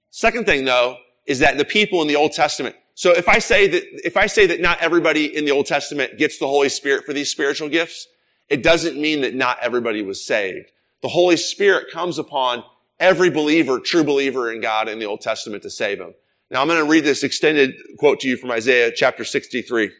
Second 0.09 0.45
thing 0.45 0.65
though, 0.65 0.97
is 1.25 1.39
that 1.39 1.57
the 1.57 1.65
people 1.65 2.01
in 2.01 2.07
the 2.07 2.15
Old 2.15 2.31
Testament, 2.33 2.75
so 2.95 3.11
if 3.11 3.27
I 3.27 3.39
say 3.39 3.67
that, 3.67 3.83
if 4.05 4.17
I 4.17 4.27
say 4.27 4.45
that 4.47 4.59
not 4.59 4.81
everybody 4.81 5.35
in 5.35 5.45
the 5.45 5.51
Old 5.51 5.65
Testament 5.65 6.17
gets 6.17 6.37
the 6.37 6.47
Holy 6.47 6.69
Spirit 6.69 7.05
for 7.05 7.13
these 7.13 7.29
spiritual 7.31 7.69
gifts, 7.69 8.07
it 8.49 8.63
doesn't 8.63 8.99
mean 8.99 9.21
that 9.21 9.33
not 9.33 9.57
everybody 9.61 10.01
was 10.01 10.25
saved. 10.25 10.71
The 11.01 11.07
Holy 11.07 11.37
Spirit 11.37 11.91
comes 11.91 12.19
upon 12.19 12.63
every 12.99 13.29
believer, 13.29 13.79
true 13.79 14.03
believer 14.03 14.51
in 14.51 14.61
God 14.61 14.87
in 14.87 14.99
the 14.99 15.05
Old 15.05 15.21
Testament 15.21 15.63
to 15.63 15.69
save 15.69 15.99
him. 15.99 16.13
Now 16.51 16.61
I'm 16.61 16.67
going 16.67 16.83
to 16.83 16.89
read 16.89 17.05
this 17.05 17.23
extended 17.23 17.75
quote 17.97 18.19
to 18.19 18.27
you 18.27 18.37
from 18.37 18.51
Isaiah 18.51 18.91
chapter 18.93 19.23
63, 19.23 19.91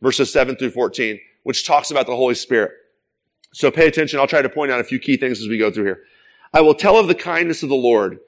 verses 0.00 0.32
7 0.32 0.56
through 0.56 0.70
14, 0.70 1.18
which 1.42 1.66
talks 1.66 1.90
about 1.90 2.06
the 2.06 2.16
Holy 2.16 2.36
Spirit. 2.36 2.72
So 3.52 3.70
pay 3.70 3.88
attention. 3.88 4.20
I'll 4.20 4.26
try 4.26 4.42
to 4.42 4.48
point 4.48 4.70
out 4.70 4.80
a 4.80 4.84
few 4.84 4.98
key 4.98 5.16
things 5.16 5.40
as 5.40 5.48
we 5.48 5.58
go 5.58 5.70
through 5.70 5.84
here. 5.84 6.02
I 6.54 6.60
will 6.60 6.74
tell 6.74 6.96
of 6.96 7.08
the 7.08 7.14
kindness 7.14 7.62
of 7.62 7.68
the 7.68 7.74
Lord, 7.74 8.20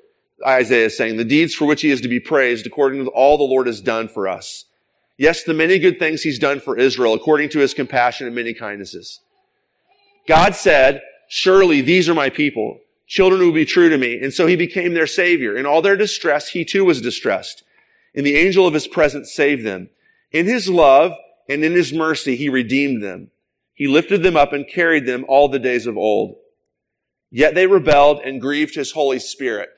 Isaiah 0.46 0.86
is 0.86 0.96
saying, 0.96 1.16
the 1.16 1.24
deeds 1.24 1.54
for 1.54 1.66
which 1.66 1.82
he 1.82 1.90
is 1.90 2.00
to 2.00 2.08
be 2.08 2.20
praised 2.20 2.66
according 2.66 3.04
to 3.04 3.10
all 3.10 3.36
the 3.36 3.44
Lord 3.44 3.66
has 3.66 3.80
done 3.80 4.08
for 4.08 4.28
us. 4.28 4.64
Yes, 5.18 5.42
the 5.42 5.52
many 5.52 5.78
good 5.78 5.98
things 5.98 6.22
he's 6.22 6.38
done 6.38 6.60
for 6.60 6.78
Israel 6.78 7.12
according 7.12 7.50
to 7.50 7.58
his 7.58 7.74
compassion 7.74 8.26
and 8.26 8.34
many 8.34 8.54
kindnesses. 8.54 9.20
God 10.26 10.54
said, 10.54 11.02
surely 11.28 11.82
these 11.82 12.08
are 12.08 12.14
my 12.14 12.30
people, 12.30 12.78
children 13.06 13.40
who 13.40 13.48
will 13.48 13.54
be 13.54 13.66
true 13.66 13.90
to 13.90 13.98
me. 13.98 14.18
And 14.18 14.32
so 14.32 14.46
he 14.46 14.56
became 14.56 14.94
their 14.94 15.06
savior. 15.06 15.56
In 15.56 15.66
all 15.66 15.82
their 15.82 15.96
distress, 15.96 16.48
he 16.48 16.64
too 16.64 16.84
was 16.86 17.02
distressed. 17.02 17.64
And 18.14 18.24
the 18.24 18.36
angel 18.36 18.66
of 18.66 18.74
his 18.74 18.88
presence 18.88 19.32
saved 19.32 19.64
them. 19.64 19.90
In 20.32 20.46
his 20.46 20.68
love 20.68 21.12
and 21.48 21.62
in 21.62 21.72
his 21.72 21.92
mercy, 21.92 22.36
he 22.36 22.48
redeemed 22.48 23.02
them. 23.02 23.30
He 23.74 23.88
lifted 23.88 24.22
them 24.22 24.36
up 24.36 24.52
and 24.52 24.68
carried 24.68 25.06
them 25.06 25.24
all 25.28 25.48
the 25.48 25.58
days 25.58 25.86
of 25.86 25.96
old. 25.98 26.36
Yet 27.30 27.54
they 27.54 27.66
rebelled 27.66 28.20
and 28.20 28.40
grieved 28.40 28.74
his 28.74 28.92
Holy 28.92 29.18
Spirit. 29.18 29.70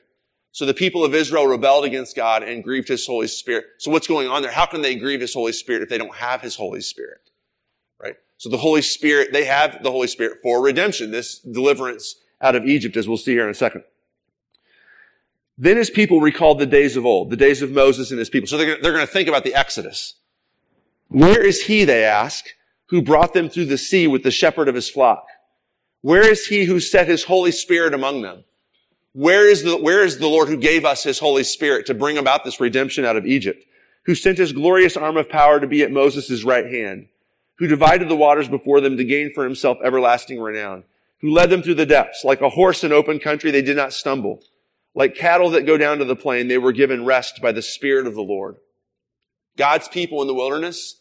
So 0.53 0.67
the 0.67 0.73
people 0.73 1.03
of 1.03 1.15
Israel 1.15 1.47
rebelled 1.47 1.83
against 1.83 2.15
God 2.15 2.43
and 2.43 2.63
grieved 2.63 2.87
his 2.87 3.07
Holy 3.07 3.27
Spirit. 3.27 3.65
So 3.79 3.89
what's 3.89 4.05
going 4.05 4.27
on 4.27 4.43
there? 4.43 4.51
How 4.51 4.67
can 4.67 4.83
they 4.83 4.93
grieve 4.93 5.19
his 5.19 5.33
Holy 5.33 5.51
Spirit 5.51 5.81
if 5.81 5.89
they 5.89 5.97
don't 5.97 6.13
have 6.13 6.41
his 6.41 6.55
Holy 6.55 6.79
Spirit? 6.79 7.31
Right? 7.99 8.15
So 8.37 8.49
the 8.49 8.57
Holy 8.57 8.83
Spirit, 8.83 9.33
they 9.33 9.45
have 9.45 9.81
the 9.81 9.89
Holy 9.89 10.07
Spirit 10.07 10.37
for 10.43 10.61
redemption, 10.61 11.09
this 11.09 11.39
deliverance 11.39 12.17
out 12.39 12.55
of 12.55 12.67
Egypt, 12.67 12.95
as 12.95 13.07
we'll 13.07 13.17
see 13.17 13.31
here 13.31 13.45
in 13.45 13.49
a 13.49 13.55
second. 13.55 13.83
Then 15.57 15.75
his 15.75 15.89
people 15.89 16.21
recalled 16.21 16.59
the 16.59 16.67
days 16.67 16.95
of 16.97 17.03
old, 17.03 17.31
the 17.31 17.35
days 17.35 17.63
of 17.63 17.71
Moses 17.71 18.11
and 18.11 18.19
his 18.19 18.29
people. 18.29 18.47
So 18.47 18.57
they're, 18.57 18.79
they're 18.79 18.93
going 18.93 19.07
to 19.07 19.11
think 19.11 19.27
about 19.27 19.43
the 19.43 19.55
Exodus. 19.55 20.17
Where 21.07 21.43
is 21.43 21.63
he, 21.63 21.83
they 21.83 22.03
ask, 22.03 22.45
who 22.87 23.01
brought 23.01 23.33
them 23.33 23.49
through 23.49 23.65
the 23.65 23.77
sea 23.79 24.05
with 24.05 24.21
the 24.21 24.29
shepherd 24.29 24.67
of 24.67 24.75
his 24.75 24.87
flock? 24.87 25.25
Where 26.01 26.29
is 26.29 26.45
he 26.45 26.65
who 26.65 26.79
set 26.79 27.07
his 27.07 27.23
Holy 27.23 27.51
Spirit 27.51 27.95
among 27.95 28.21
them? 28.21 28.43
Where 29.13 29.47
is 29.47 29.63
the, 29.63 29.77
where 29.77 30.03
is 30.03 30.17
the 30.17 30.27
Lord 30.27 30.49
who 30.49 30.57
gave 30.57 30.85
us 30.85 31.03
his 31.03 31.19
Holy 31.19 31.43
Spirit 31.43 31.85
to 31.85 31.93
bring 31.93 32.17
about 32.17 32.43
this 32.43 32.59
redemption 32.59 33.05
out 33.05 33.15
of 33.15 33.25
Egypt? 33.25 33.63
Who 34.05 34.15
sent 34.15 34.39
his 34.39 34.51
glorious 34.51 34.97
arm 34.97 35.17
of 35.17 35.29
power 35.29 35.59
to 35.59 35.67
be 35.67 35.83
at 35.83 35.91
Moses' 35.91 36.43
right 36.43 36.65
hand? 36.65 37.07
Who 37.59 37.67
divided 37.67 38.09
the 38.09 38.15
waters 38.15 38.49
before 38.49 38.81
them 38.81 38.97
to 38.97 39.03
gain 39.03 39.31
for 39.33 39.43
himself 39.43 39.77
everlasting 39.83 40.41
renown? 40.41 40.83
Who 41.21 41.31
led 41.31 41.49
them 41.49 41.61
through 41.61 41.75
the 41.75 41.85
depths? 41.85 42.23
Like 42.23 42.41
a 42.41 42.49
horse 42.49 42.83
in 42.83 42.91
open 42.91 43.19
country, 43.19 43.51
they 43.51 43.61
did 43.61 43.77
not 43.77 43.93
stumble. 43.93 44.41
Like 44.95 45.15
cattle 45.15 45.51
that 45.51 45.65
go 45.65 45.77
down 45.77 45.99
to 45.99 46.05
the 46.05 46.15
plain, 46.15 46.47
they 46.47 46.57
were 46.57 46.71
given 46.71 47.05
rest 47.05 47.41
by 47.41 47.51
the 47.51 47.61
Spirit 47.61 48.07
of 48.07 48.15
the 48.15 48.21
Lord. 48.21 48.57
God's 49.57 49.87
people 49.87 50.21
in 50.21 50.27
the 50.27 50.33
wilderness, 50.33 50.99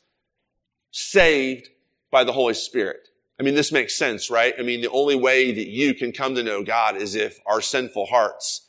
saved 0.90 1.70
by 2.10 2.24
the 2.24 2.32
Holy 2.32 2.54
Spirit. 2.54 3.08
I 3.42 3.44
mean, 3.44 3.56
this 3.56 3.72
makes 3.72 3.96
sense, 3.96 4.30
right? 4.30 4.54
I 4.56 4.62
mean, 4.62 4.82
the 4.82 4.90
only 4.90 5.16
way 5.16 5.50
that 5.50 5.66
you 5.66 5.94
can 5.94 6.12
come 6.12 6.36
to 6.36 6.44
know 6.44 6.62
God 6.62 6.94
is 6.94 7.16
if 7.16 7.40
our 7.44 7.60
sinful 7.60 8.06
hearts 8.06 8.68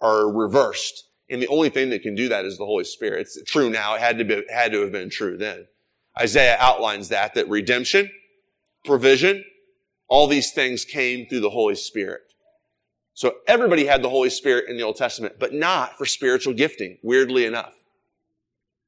are 0.00 0.30
reversed. 0.30 1.08
And 1.28 1.42
the 1.42 1.48
only 1.48 1.68
thing 1.68 1.90
that 1.90 2.02
can 2.02 2.14
do 2.14 2.28
that 2.28 2.44
is 2.44 2.56
the 2.56 2.64
Holy 2.64 2.84
Spirit. 2.84 3.22
It's 3.22 3.42
true 3.42 3.70
now. 3.70 3.96
It 3.96 4.00
had 4.00 4.18
to 4.18 4.24
be, 4.24 4.44
had 4.48 4.70
to 4.70 4.82
have 4.82 4.92
been 4.92 5.10
true 5.10 5.36
then. 5.36 5.66
Isaiah 6.16 6.56
outlines 6.60 7.08
that, 7.08 7.34
that 7.34 7.48
redemption, 7.48 8.08
provision, 8.84 9.44
all 10.06 10.28
these 10.28 10.52
things 10.52 10.84
came 10.84 11.26
through 11.26 11.40
the 11.40 11.50
Holy 11.50 11.74
Spirit. 11.74 12.20
So 13.14 13.34
everybody 13.48 13.84
had 13.84 14.00
the 14.00 14.10
Holy 14.10 14.30
Spirit 14.30 14.66
in 14.68 14.76
the 14.76 14.84
Old 14.84 14.94
Testament, 14.94 15.40
but 15.40 15.52
not 15.52 15.98
for 15.98 16.06
spiritual 16.06 16.54
gifting, 16.54 16.98
weirdly 17.02 17.46
enough. 17.46 17.74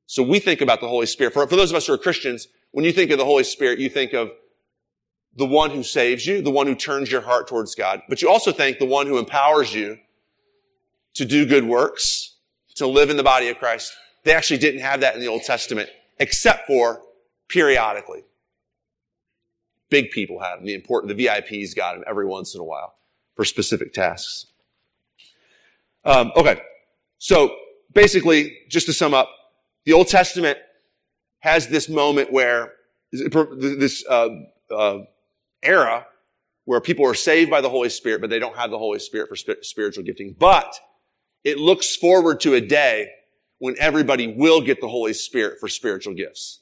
So 0.06 0.22
we 0.22 0.38
think 0.38 0.60
about 0.60 0.80
the 0.80 0.86
Holy 0.86 1.06
Spirit. 1.06 1.32
For, 1.32 1.48
for 1.48 1.56
those 1.56 1.72
of 1.72 1.76
us 1.76 1.88
who 1.88 1.94
are 1.94 1.98
Christians, 1.98 2.46
when 2.70 2.84
you 2.84 2.92
think 2.92 3.10
of 3.10 3.18
the 3.18 3.24
Holy 3.24 3.42
Spirit, 3.42 3.80
you 3.80 3.88
think 3.88 4.12
of 4.12 4.30
the 5.36 5.46
one 5.46 5.70
who 5.70 5.82
saves 5.82 6.26
you, 6.26 6.40
the 6.40 6.50
one 6.50 6.66
who 6.66 6.74
turns 6.74 7.10
your 7.10 7.20
heart 7.20 7.46
towards 7.46 7.74
God, 7.74 8.02
but 8.08 8.22
you 8.22 8.30
also 8.30 8.52
thank 8.52 8.78
the 8.78 8.86
one 8.86 9.06
who 9.06 9.18
empowers 9.18 9.74
you 9.74 9.98
to 11.14 11.24
do 11.24 11.46
good 11.46 11.64
works, 11.64 12.36
to 12.76 12.86
live 12.86 13.10
in 13.10 13.16
the 13.16 13.22
body 13.22 13.48
of 13.48 13.58
Christ. 13.58 13.94
They 14.24 14.34
actually 14.34 14.58
didn't 14.58 14.80
have 14.80 15.00
that 15.00 15.14
in 15.14 15.20
the 15.20 15.28
Old 15.28 15.42
Testament, 15.42 15.88
except 16.18 16.66
for 16.66 17.02
periodically. 17.48 18.24
Big 19.88 20.10
people 20.10 20.40
had 20.40 20.56
them. 20.56 20.66
The 20.66 20.74
important, 20.74 21.16
the 21.16 21.26
VIPs 21.26 21.76
got 21.76 21.94
them 21.94 22.04
every 22.06 22.26
once 22.26 22.54
in 22.54 22.60
a 22.60 22.64
while 22.64 22.94
for 23.34 23.44
specific 23.44 23.92
tasks. 23.92 24.46
Um, 26.04 26.32
okay. 26.36 26.60
So 27.18 27.54
basically, 27.92 28.58
just 28.68 28.86
to 28.86 28.92
sum 28.92 29.14
up, 29.14 29.28
the 29.84 29.92
Old 29.92 30.08
Testament 30.08 30.58
has 31.40 31.68
this 31.68 31.88
moment 31.88 32.32
where 32.32 32.72
this 33.12 34.04
uh, 34.08 34.28
uh, 34.70 34.98
era 35.66 36.06
where 36.64 36.80
people 36.80 37.06
are 37.06 37.14
saved 37.14 37.50
by 37.50 37.60
the 37.60 37.68
Holy 37.68 37.88
Spirit, 37.88 38.20
but 38.20 38.30
they 38.30 38.38
don't 38.38 38.56
have 38.56 38.70
the 38.70 38.78
Holy 38.78 38.98
Spirit 38.98 39.28
for 39.28 39.36
spiritual 39.62 40.04
gifting. 40.04 40.34
But 40.38 40.74
it 41.44 41.58
looks 41.58 41.94
forward 41.94 42.40
to 42.40 42.54
a 42.54 42.60
day 42.60 43.08
when 43.58 43.76
everybody 43.78 44.26
will 44.26 44.60
get 44.60 44.80
the 44.80 44.88
Holy 44.88 45.14
Spirit 45.14 45.58
for 45.60 45.68
spiritual 45.68 46.14
gifts. 46.14 46.60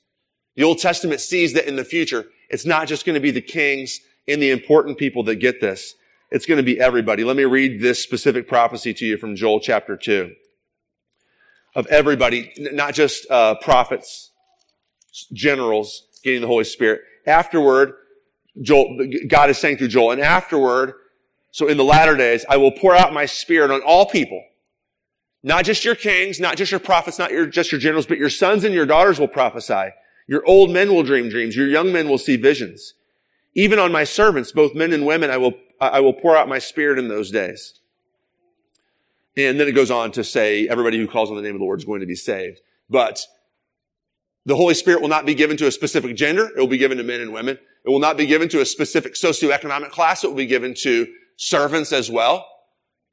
The 0.57 0.63
Old 0.63 0.79
Testament 0.79 1.21
sees 1.21 1.55
that 1.55 1.67
in 1.67 1.77
the 1.77 1.85
future, 1.85 2.27
it's 2.51 2.67
not 2.67 2.87
just 2.87 3.05
going 3.05 3.15
to 3.15 3.21
be 3.21 3.31
the 3.31 3.41
kings 3.41 3.99
and 4.29 4.41
the 4.41 4.51
important 4.51 4.99
people 4.99 5.25
that 5.25 5.37
get 5.37 5.61
this. 5.61 5.95
It's 6.31 6.47
going 6.47 6.59
to 6.59 6.63
be 6.63 6.81
everybody. 6.81 7.25
Let 7.25 7.37
me 7.37 7.45
read 7.45 7.81
this 7.81 8.03
specific 8.03 8.47
prophecy 8.47 8.95
to 8.95 9.07
you 9.07 9.17
from 9.17 9.37
Joel 9.37 9.61
chapter 9.61 9.97
2. 9.97 10.33
Of 11.75 11.87
everybody, 11.87 12.53
not 12.59 12.95
just 12.95 13.29
uh, 13.31 13.57
prophets, 13.57 14.31
generals 15.33 16.05
getting 16.23 16.41
the 16.41 16.47
Holy 16.47 16.65
Spirit. 16.65 17.01
Afterward, 17.27 17.95
Joel, 18.61 19.09
God 19.29 19.51
is 19.51 19.59
saying 19.59 19.79
through 19.79 19.89
Joel, 19.89 20.13
and 20.13 20.21
afterward, 20.21 20.95
so 21.51 21.69
in 21.69 21.77
the 21.77 21.85
latter 21.85 22.17
days, 22.17 22.45
I 22.49 22.57
will 22.57 22.73
pour 22.73 22.95
out 22.95 23.13
my 23.13 23.27
spirit 23.27 23.71
on 23.71 23.83
all 23.83 24.07
people. 24.07 24.43
Not 25.43 25.65
just 25.65 25.85
your 25.85 25.95
kings, 25.95 26.41
not 26.41 26.57
just 26.57 26.71
your 26.71 26.81
prophets, 26.81 27.19
not 27.19 27.31
your, 27.31 27.47
just 27.47 27.71
your 27.71 27.81
generals, 27.81 28.07
but 28.07 28.19
your 28.19 28.31
sons 28.31 28.65
and 28.65 28.75
your 28.75 28.87
daughters 28.87 29.21
will 29.21 29.29
prophesy. 29.29 29.91
Your 30.27 30.45
old 30.47 30.71
men 30.71 30.93
will 30.95 31.03
dream 31.03 31.29
dreams. 31.29 31.55
Your 31.55 31.69
young 31.69 31.93
men 31.93 32.09
will 32.09 32.19
see 32.19 32.37
visions. 32.37 32.95
Even 33.55 33.79
on 33.79 33.93
my 33.93 34.05
servants, 34.05 34.53
both 34.53 34.75
men 34.75 34.93
and 34.93 35.05
women, 35.05 35.31
I 35.31 35.37
will, 35.37 35.53
I 35.81 36.01
will 36.01 36.15
pour 36.15 36.37
out 36.37 36.49
my 36.49 36.59
spirit 36.59 36.99
in 36.99 37.09
those 37.09 37.31
days. 37.31 37.79
And 39.37 39.61
then 39.61 39.69
it 39.69 39.73
goes 39.73 39.91
on 39.91 40.13
to 40.13 40.25
say, 40.25 40.67
everybody 40.69 40.97
who 40.97 41.07
calls 41.07 41.29
on 41.29 41.37
the 41.37 41.43
name 41.43 41.55
of 41.55 41.59
the 41.59 41.65
Lord 41.65 41.79
is 41.79 41.85
going 41.85 42.01
to 42.01 42.07
be 42.07 42.15
saved. 42.15 42.61
But 42.89 43.21
the 44.47 44.57
Holy 44.57 44.75
Spirit 44.75 45.03
will 45.03 45.09
not 45.09 45.27
be 45.27 45.35
given 45.35 45.57
to 45.59 45.67
a 45.67 45.71
specific 45.71 46.17
gender. 46.17 46.47
It 46.47 46.59
will 46.59 46.67
be 46.67 46.79
given 46.79 46.99
to 46.99 47.05
men 47.05 47.21
and 47.21 47.33
women. 47.33 47.59
It 47.85 47.91
will 47.91 47.99
not 47.99 48.17
be 48.17 48.27
given 48.27 48.49
to 48.51 48.61
a 48.61 48.67
specific 48.67 49.15
socioeconomic 49.15 49.91
class. 49.91 50.25
It 50.25 50.29
will 50.29 50.37
be 50.37 50.47
given 50.47 50.75
to 50.83 51.07
servants 51.37 51.93
as 51.93 52.11
well. 52.11 52.47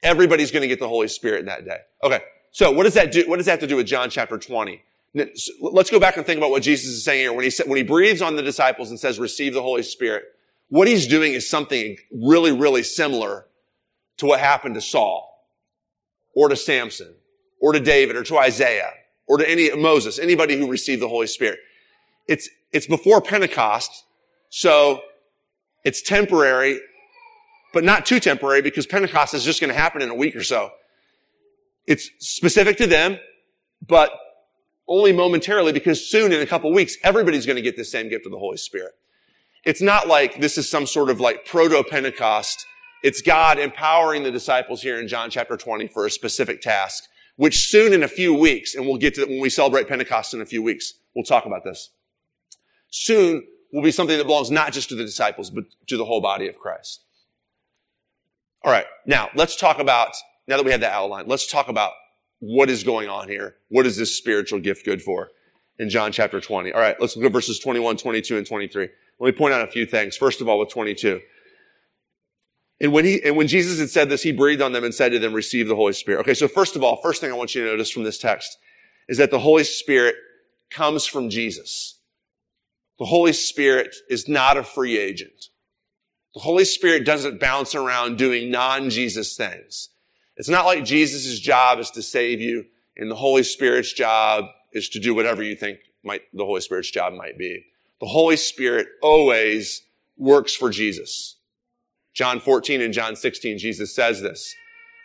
Everybody's 0.03 0.51
going 0.51 0.61
to 0.61 0.67
get 0.67 0.79
the 0.79 0.87
Holy 0.87 1.07
Spirit 1.07 1.41
in 1.41 1.45
that 1.47 1.65
day. 1.65 1.79
Okay. 2.03 2.21
So 2.51 2.71
what 2.71 2.83
does 2.83 2.93
that 2.95 3.11
do? 3.11 3.27
What 3.27 3.37
does 3.37 3.45
that 3.45 3.53
have 3.53 3.59
to 3.61 3.67
do 3.67 3.75
with 3.75 3.87
John 3.87 4.09
chapter 4.09 4.37
20? 4.37 4.81
Let's 5.13 5.89
go 5.89 5.99
back 5.99 6.17
and 6.17 6.25
think 6.25 6.37
about 6.37 6.51
what 6.51 6.63
Jesus 6.63 6.89
is 6.89 7.03
saying 7.03 7.19
here. 7.19 7.33
When 7.33 7.43
he, 7.43 7.51
when 7.65 7.77
he 7.77 7.83
breathes 7.83 8.21
on 8.21 8.35
the 8.35 8.41
disciples 8.41 8.89
and 8.89 8.99
says, 8.99 9.19
receive 9.19 9.53
the 9.53 9.61
Holy 9.61 9.83
Spirit, 9.83 10.23
what 10.69 10.87
he's 10.87 11.05
doing 11.05 11.33
is 11.33 11.49
something 11.49 11.97
really, 12.11 12.53
really 12.53 12.83
similar 12.83 13.45
to 14.17 14.25
what 14.25 14.39
happened 14.39 14.75
to 14.75 14.81
Saul 14.81 15.45
or 16.33 16.47
to 16.47 16.55
Samson 16.55 17.13
or 17.59 17.73
to 17.73 17.79
David 17.79 18.15
or 18.15 18.23
to 18.23 18.37
Isaiah 18.37 18.91
or 19.27 19.37
to 19.37 19.49
any 19.49 19.73
Moses, 19.75 20.17
anybody 20.17 20.57
who 20.57 20.69
received 20.69 21.01
the 21.01 21.09
Holy 21.09 21.27
Spirit. 21.27 21.59
It's, 22.27 22.49
it's 22.71 22.87
before 22.87 23.21
Pentecost. 23.21 24.05
So 24.51 25.01
it's 25.85 26.01
temporary, 26.01 26.79
but 27.73 27.85
not 27.85 28.05
too 28.05 28.19
temporary 28.19 28.61
because 28.61 28.85
Pentecost 28.85 29.33
is 29.33 29.45
just 29.45 29.61
going 29.61 29.73
to 29.73 29.79
happen 29.79 30.01
in 30.01 30.09
a 30.09 30.15
week 30.15 30.35
or 30.35 30.43
so. 30.43 30.71
It's 31.87 32.09
specific 32.19 32.75
to 32.77 32.85
them, 32.85 33.17
but 33.87 34.11
only 34.89 35.13
momentarily 35.13 35.71
because 35.71 36.05
soon 36.05 36.33
in 36.33 36.41
a 36.41 36.45
couple 36.45 36.71
weeks, 36.73 36.97
everybody's 37.01 37.45
going 37.45 37.55
to 37.55 37.61
get 37.61 37.77
the 37.77 37.85
same 37.85 38.09
gift 38.09 38.25
of 38.25 38.33
the 38.33 38.37
Holy 38.37 38.57
Spirit. 38.57 38.91
It's 39.63 39.81
not 39.81 40.09
like 40.09 40.41
this 40.41 40.57
is 40.57 40.69
some 40.69 40.85
sort 40.85 41.09
of 41.09 41.21
like 41.21 41.45
proto-Pentecost. 41.45 42.65
It's 43.03 43.21
God 43.21 43.57
empowering 43.57 44.23
the 44.23 44.31
disciples 44.31 44.81
here 44.81 44.99
in 44.99 45.07
John 45.07 45.29
chapter 45.29 45.55
20 45.55 45.87
for 45.87 46.05
a 46.05 46.11
specific 46.11 46.61
task, 46.61 47.05
which 47.37 47.69
soon 47.69 47.93
in 47.93 48.03
a 48.03 48.07
few 48.09 48.33
weeks, 48.33 48.75
and 48.75 48.85
we'll 48.85 48.97
get 48.97 49.15
to 49.15 49.21
it 49.21 49.29
when 49.29 49.39
we 49.39 49.49
celebrate 49.49 49.87
Pentecost 49.87 50.33
in 50.33 50.41
a 50.41 50.45
few 50.45 50.61
weeks, 50.61 50.95
we'll 51.15 51.23
talk 51.23 51.45
about 51.45 51.63
this. 51.63 51.91
Soon 52.89 53.43
will 53.71 53.81
be 53.81 53.91
something 53.91 54.17
that 54.17 54.25
belongs 54.25 54.51
not 54.51 54.73
just 54.73 54.89
to 54.89 54.95
the 54.95 55.03
disciples, 55.03 55.49
but 55.49 55.65
to 55.87 55.97
the 55.97 56.05
whole 56.05 56.21
body 56.21 56.47
of 56.47 56.57
Christ. 56.57 57.03
All 58.63 58.71
right. 58.71 58.85
Now 59.05 59.29
let's 59.35 59.55
talk 59.55 59.79
about, 59.79 60.15
now 60.47 60.57
that 60.57 60.65
we 60.65 60.71
have 60.71 60.81
that 60.81 60.93
outline, 60.93 61.25
let's 61.27 61.47
talk 61.47 61.67
about 61.67 61.93
what 62.39 62.69
is 62.69 62.83
going 62.83 63.09
on 63.09 63.27
here. 63.27 63.55
What 63.69 63.85
is 63.85 63.97
this 63.97 64.15
spiritual 64.15 64.59
gift 64.59 64.85
good 64.85 65.01
for? 65.01 65.31
In 65.79 65.89
John 65.89 66.11
chapter 66.11 66.39
20. 66.39 66.71
All 66.73 66.79
right. 66.79 66.95
Let's 66.99 67.15
look 67.15 67.25
at 67.25 67.31
verses 67.31 67.59
21, 67.59 67.97
22, 67.97 68.37
and 68.37 68.45
23. 68.45 68.89
Let 69.19 69.25
me 69.25 69.37
point 69.37 69.53
out 69.53 69.61
a 69.61 69.67
few 69.71 69.85
things. 69.85 70.17
First 70.17 70.41
of 70.41 70.49
all, 70.49 70.59
with 70.59 70.69
22. 70.69 71.21
And 72.81 72.91
when 72.91 73.05
he, 73.05 73.23
and 73.23 73.37
when 73.37 73.47
Jesus 73.47 73.79
had 73.79 73.89
said 73.89 74.09
this, 74.09 74.23
he 74.23 74.31
breathed 74.31 74.61
on 74.61 74.71
them 74.73 74.83
and 74.83 74.93
said 74.93 75.11
to 75.11 75.19
them, 75.19 75.33
receive 75.33 75.67
the 75.67 75.75
Holy 75.75 75.93
Spirit. 75.93 76.21
Okay. 76.21 76.33
So 76.33 76.47
first 76.47 76.75
of 76.75 76.83
all, 76.83 76.97
first 76.97 77.21
thing 77.21 77.31
I 77.31 77.35
want 77.35 77.55
you 77.55 77.63
to 77.63 77.69
notice 77.69 77.91
from 77.91 78.03
this 78.03 78.17
text 78.17 78.57
is 79.07 79.17
that 79.17 79.31
the 79.31 79.39
Holy 79.39 79.63
Spirit 79.63 80.15
comes 80.69 81.05
from 81.05 81.29
Jesus. 81.29 81.99
The 83.01 83.07
Holy 83.07 83.33
Spirit 83.33 83.95
is 84.11 84.27
not 84.27 84.57
a 84.57 84.63
free 84.63 84.95
agent. 84.95 85.47
The 86.35 86.41
Holy 86.41 86.65
Spirit 86.65 87.03
doesn't 87.03 87.39
bounce 87.39 87.73
around 87.73 88.19
doing 88.19 88.51
non-Jesus 88.51 89.35
things. 89.35 89.89
It's 90.37 90.47
not 90.47 90.67
like 90.67 90.85
Jesus' 90.85 91.39
job 91.39 91.79
is 91.79 91.89
to 91.91 92.03
save 92.03 92.39
you 92.39 92.65
and 92.95 93.09
the 93.09 93.15
Holy 93.15 93.41
Spirit's 93.41 93.91
job 93.91 94.45
is 94.71 94.87
to 94.89 94.99
do 94.99 95.15
whatever 95.15 95.41
you 95.41 95.55
think 95.55 95.79
might, 96.03 96.21
the 96.31 96.45
Holy 96.45 96.61
Spirit's 96.61 96.91
job 96.91 97.13
might 97.13 97.39
be. 97.39 97.65
The 98.01 98.05
Holy 98.05 98.37
Spirit 98.37 98.85
always 99.01 99.81
works 100.15 100.53
for 100.53 100.69
Jesus. 100.69 101.37
John 102.13 102.39
14 102.39 102.81
and 102.81 102.93
John 102.93 103.15
16, 103.15 103.57
Jesus 103.57 103.95
says 103.95 104.21
this. 104.21 104.53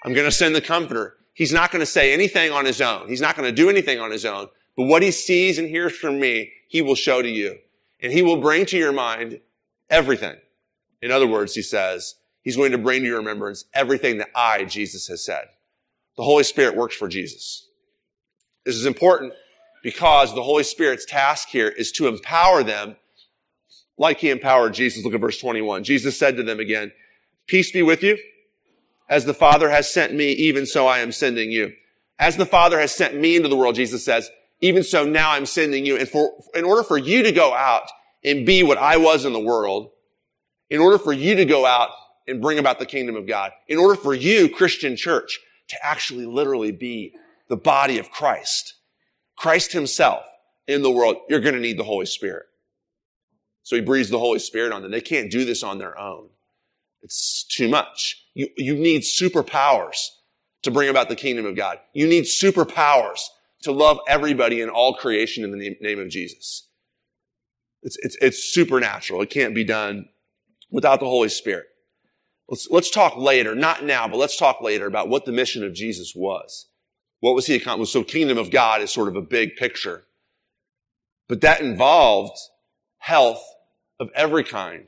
I'm 0.05 0.13
going 0.13 0.27
to 0.29 0.31
send 0.31 0.55
the 0.55 0.61
comforter. 0.61 1.17
He's 1.33 1.51
not 1.51 1.71
going 1.71 1.81
to 1.81 1.87
say 1.87 2.13
anything 2.13 2.53
on 2.53 2.67
his 2.67 2.83
own. 2.83 3.09
He's 3.09 3.23
not 3.23 3.39
going 3.39 3.49
to 3.49 3.57
do 3.57 3.71
anything 3.71 4.01
on 4.01 4.11
his 4.11 4.27
own. 4.27 4.49
But 4.77 4.85
what 4.85 5.03
he 5.03 5.11
sees 5.11 5.57
and 5.57 5.67
hears 5.67 5.97
from 5.97 6.21
me, 6.21 6.53
he 6.69 6.83
will 6.83 6.95
show 6.95 7.23
to 7.23 7.31
you. 7.31 7.57
And 8.01 8.13
he 8.13 8.23
will 8.23 8.41
bring 8.41 8.67
to 8.67 8.79
your 8.79 8.93
mind 8.93 9.41
everything. 9.89 10.37
In 11.01 11.11
other 11.11 11.27
words, 11.27 11.55
he 11.55 11.63
says, 11.63 12.15
he's 12.43 12.57
going 12.57 12.73
to 12.73 12.79
bring 12.79 13.03
to 13.03 13.07
your 13.07 13.19
remembrance 13.19 13.65
everything 13.75 14.19
that 14.19 14.31
I, 14.35 14.65
Jesus, 14.65 15.09
has 15.09 15.25
said. 15.25 15.47
The 16.17 16.25
Holy 16.25 16.45
Spirit 16.45 16.77
works 16.77 16.97
for 16.97 17.09
Jesus. 17.09 17.69
This 18.65 18.77
is 18.77 18.87
important 18.87 19.33
because 19.83 20.35
the 20.35 20.43
Holy 20.43 20.65
Spirit's 20.65 21.05
task 21.05 21.49
here 21.49 21.69
is 21.69 21.93
to 21.93 22.09
empower 22.09 22.63
them 22.63 22.97
like 23.99 24.19
he 24.19 24.31
empowered 24.31 24.75
Jesus. 24.75 25.05
Look 25.05 25.15
at 25.15 25.21
verse 25.21 25.39
21. 25.39 25.85
Jesus 25.85 26.19
said 26.19 26.37
to 26.37 26.43
them 26.43 26.61
again, 26.61 26.93
peace 27.47 27.71
be 27.71 27.83
with 27.83 28.03
you. 28.03 28.19
As 29.09 29.25
the 29.25 29.35
Father 29.35 29.71
has 29.71 29.91
sent 29.91 30.13
me, 30.13 30.33
even 30.33 30.67
so 30.67 30.87
I 30.87 30.99
am 30.99 31.13
sending 31.13 31.51
you. 31.51 31.73
As 32.19 32.37
the 32.37 32.47
Father 32.47 32.81
has 32.81 32.93
sent 32.93 33.15
me 33.15 33.37
into 33.37 33.49
the 33.49 33.57
world, 33.57 33.77
Jesus 33.77 34.05
says, 34.05 34.31
even 34.61 34.83
so 34.83 35.05
now 35.05 35.33
I'm 35.33 35.47
sending 35.47 35.85
you. 35.85 35.97
And 35.97 36.09
for, 36.09 36.33
in 36.55 36.65
order 36.65 36.83
for 36.83 36.99
you 36.99 37.23
to 37.23 37.33
go 37.33 37.55
out 37.55 37.89
and 38.25 38.47
be 38.47 38.63
what 38.63 38.79
I 38.79 38.97
was 38.97 39.25
in 39.25 39.33
the 39.33 39.41
world, 39.41 39.91
in 40.71 40.81
order 40.81 40.99
for 40.99 41.13
you 41.13 41.37
to 41.37 41.45
go 41.45 41.67
out 41.67 41.91
and 42.27 42.43
bring 42.43 42.59
about 42.59 42.79
the 42.79 42.87
kingdom 42.87 43.17
of 43.17 43.27
God, 43.27 43.53
in 43.69 43.79
order 43.79 43.95
for 43.95 44.15
you, 44.15 44.49
Christian 44.49 44.97
church, 44.97 45.39
to 45.69 45.77
actually 45.85 46.27
literally 46.27 46.73
be 46.73 47.15
the 47.49 47.57
body 47.57 47.99
of 47.99 48.11
Christ, 48.11 48.75
Christ 49.37 49.73
himself 49.73 50.25
in 50.67 50.83
the 50.83 50.91
world, 50.91 51.17
you're 51.29 51.41
going 51.41 51.55
to 51.55 51.61
need 51.61 51.79
the 51.79 51.85
Holy 51.85 52.07
Spirit. 52.07 52.47
So 53.63 53.77
he 53.77 53.83
breathes 53.83 54.11
the 54.11 54.19
Holy 54.19 54.39
Spirit 54.39 54.73
on 54.73 54.83
them. 54.83 54.91
They 54.91 55.01
can't 55.01 55.31
do 55.31 55.45
this 55.45 55.63
on 55.63 55.79
their 55.79 55.99
own. 55.99 56.29
It's 57.03 57.45
too 57.45 57.69
much. 57.69 58.25
You, 58.35 58.49
you 58.57 58.75
need 58.75 59.03
superpowers 59.03 60.09
to 60.63 60.71
bring 60.71 60.89
about 60.89 61.09
the 61.09 61.17
kingdom 61.17 61.47
of 61.47 61.57
God. 61.57 61.79
You 61.93 62.07
need 62.09 62.25
superpowers 62.25 63.21
to 63.63 63.73
love 63.73 63.99
everybody 64.09 64.61
in 64.61 64.69
all 64.69 64.95
creation 64.95 65.45
in 65.45 65.51
the 65.51 65.57
name, 65.57 65.77
name 65.81 65.99
of 65.99 66.09
Jesus. 66.09 66.69
It's, 67.83 67.97
it's, 68.03 68.17
it's 68.21 68.53
supernatural. 68.53 69.23
It 69.23 69.31
can't 69.31 69.55
be 69.55 69.65
done 69.65 70.09
without 70.71 71.01
the 71.01 71.07
Holy 71.07 71.29
Spirit. 71.29 71.67
Let's, 72.49 72.69
let's 72.71 72.91
talk 72.91 73.17
later, 73.17 73.55
not 73.55 73.85
now, 73.85 74.07
but 74.07 74.19
let's 74.19 74.37
talk 74.37 74.61
later 74.61 74.87
about 74.87 75.09
what 75.09 75.25
the 75.25 75.33
mission 75.33 75.65
of 75.65 75.75
Jesus 75.75 76.13
was. 76.15 76.67
What 77.21 77.35
was 77.35 77.47
he 77.47 77.57
accomplished? 77.57 77.93
So 77.93 78.05
kingdom 78.05 78.39
of 78.39 78.51
God 78.51 78.83
is 78.83 78.91
sort 78.91 79.09
of 79.09 79.17
a 79.17 79.23
big 79.23 79.57
picture. 79.57 80.05
But 81.29 81.41
that 81.41 81.61
involved 81.61 82.39
health 82.99 83.43
of 83.99 84.11
every 84.15 84.45
kind. 84.45 84.87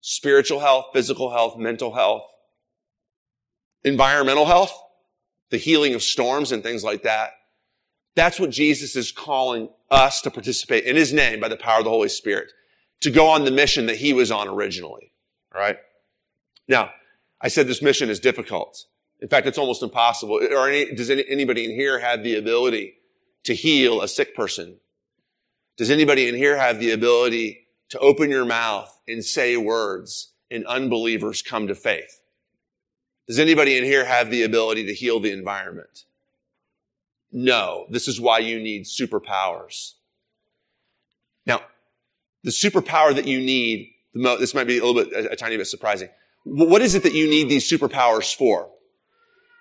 Spiritual 0.00 0.60
health, 0.60 0.86
physical 0.92 1.30
health, 1.30 1.56
mental 1.56 1.94
health, 1.94 2.24
environmental 3.84 4.46
health, 4.46 4.76
the 5.50 5.58
healing 5.58 5.94
of 5.94 6.02
storms 6.02 6.50
and 6.52 6.62
things 6.62 6.82
like 6.82 7.02
that. 7.04 7.30
That's 8.14 8.38
what 8.38 8.50
Jesus 8.50 8.94
is 8.96 9.10
calling 9.10 9.70
us 9.90 10.20
to 10.22 10.30
participate 10.30 10.84
in 10.84 10.96
his 10.96 11.12
name 11.12 11.40
by 11.40 11.48
the 11.48 11.56
power 11.56 11.78
of 11.78 11.84
the 11.84 11.90
Holy 11.90 12.08
Spirit 12.08 12.52
to 13.00 13.10
go 13.10 13.28
on 13.28 13.44
the 13.44 13.50
mission 13.50 13.86
that 13.86 13.96
he 13.96 14.12
was 14.12 14.30
on 14.30 14.48
originally. 14.48 15.12
All 15.54 15.60
right. 15.60 15.76
Now, 16.68 16.90
I 17.40 17.48
said 17.48 17.66
this 17.66 17.82
mission 17.82 18.08
is 18.10 18.20
difficult. 18.20 18.84
In 19.20 19.28
fact, 19.28 19.46
it's 19.46 19.58
almost 19.58 19.82
impossible. 19.82 20.40
Or 20.52 20.68
any, 20.68 20.94
does 20.94 21.10
any, 21.10 21.24
anybody 21.28 21.64
in 21.64 21.70
here 21.70 21.98
have 21.98 22.22
the 22.22 22.36
ability 22.36 22.94
to 23.44 23.54
heal 23.54 24.00
a 24.00 24.08
sick 24.08 24.34
person? 24.34 24.76
Does 25.76 25.90
anybody 25.90 26.28
in 26.28 26.34
here 26.34 26.56
have 26.56 26.78
the 26.78 26.92
ability 26.92 27.66
to 27.88 27.98
open 27.98 28.30
your 28.30 28.44
mouth 28.44 28.98
and 29.08 29.24
say 29.24 29.56
words 29.56 30.32
and 30.50 30.66
unbelievers 30.66 31.42
come 31.42 31.66
to 31.66 31.74
faith? 31.74 32.20
Does 33.26 33.38
anybody 33.38 33.76
in 33.78 33.84
here 33.84 34.04
have 34.04 34.30
the 34.30 34.42
ability 34.42 34.86
to 34.86 34.94
heal 34.94 35.18
the 35.18 35.32
environment? 35.32 36.04
No. 37.32 37.86
This 37.90 38.06
is 38.06 38.20
why 38.20 38.38
you 38.38 38.60
need 38.60 38.84
superpowers. 38.84 39.92
Now, 41.46 41.62
the 42.44 42.50
superpower 42.50 43.14
that 43.14 43.26
you 43.26 43.40
need, 43.40 43.90
this 44.14 44.54
might 44.54 44.66
be 44.66 44.78
a 44.78 44.84
little 44.84 45.02
bit, 45.02 45.12
a, 45.12 45.32
a 45.32 45.36
tiny 45.36 45.56
bit 45.56 45.66
surprising. 45.66 46.08
What 46.44 46.82
is 46.82 46.94
it 46.94 47.02
that 47.04 47.14
you 47.14 47.28
need 47.28 47.48
these 47.48 47.68
superpowers 47.70 48.34
for? 48.34 48.68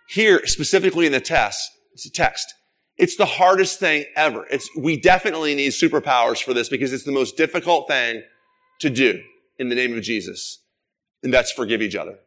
Here, 0.10 0.46
specifically 0.46 1.06
in 1.06 1.12
the 1.12 1.22
test, 1.22 1.72
it's 1.94 2.06
a 2.06 2.12
text. 2.12 2.54
It's 2.98 3.16
the 3.16 3.26
hardest 3.26 3.80
thing 3.80 4.06
ever. 4.16 4.46
It's, 4.52 4.70
we 4.78 5.00
definitely 5.00 5.56
need 5.56 5.70
superpowers 5.70 6.44
for 6.44 6.54
this 6.54 6.70
because 6.70 6.92
it's 6.92 7.06
the 7.06 7.12
most 7.12 7.38
difficult 7.38 7.88
thing 7.88 8.24
to 8.82 8.90
do 8.90 9.22
in 9.58 9.70
the 9.70 9.76
name 9.76 9.96
of 9.96 10.04
Jesus. 10.04 10.60
and 11.24 11.34
that's 11.34 11.52
forgive 11.52 11.82
each 11.82 11.96
other. 11.96 12.20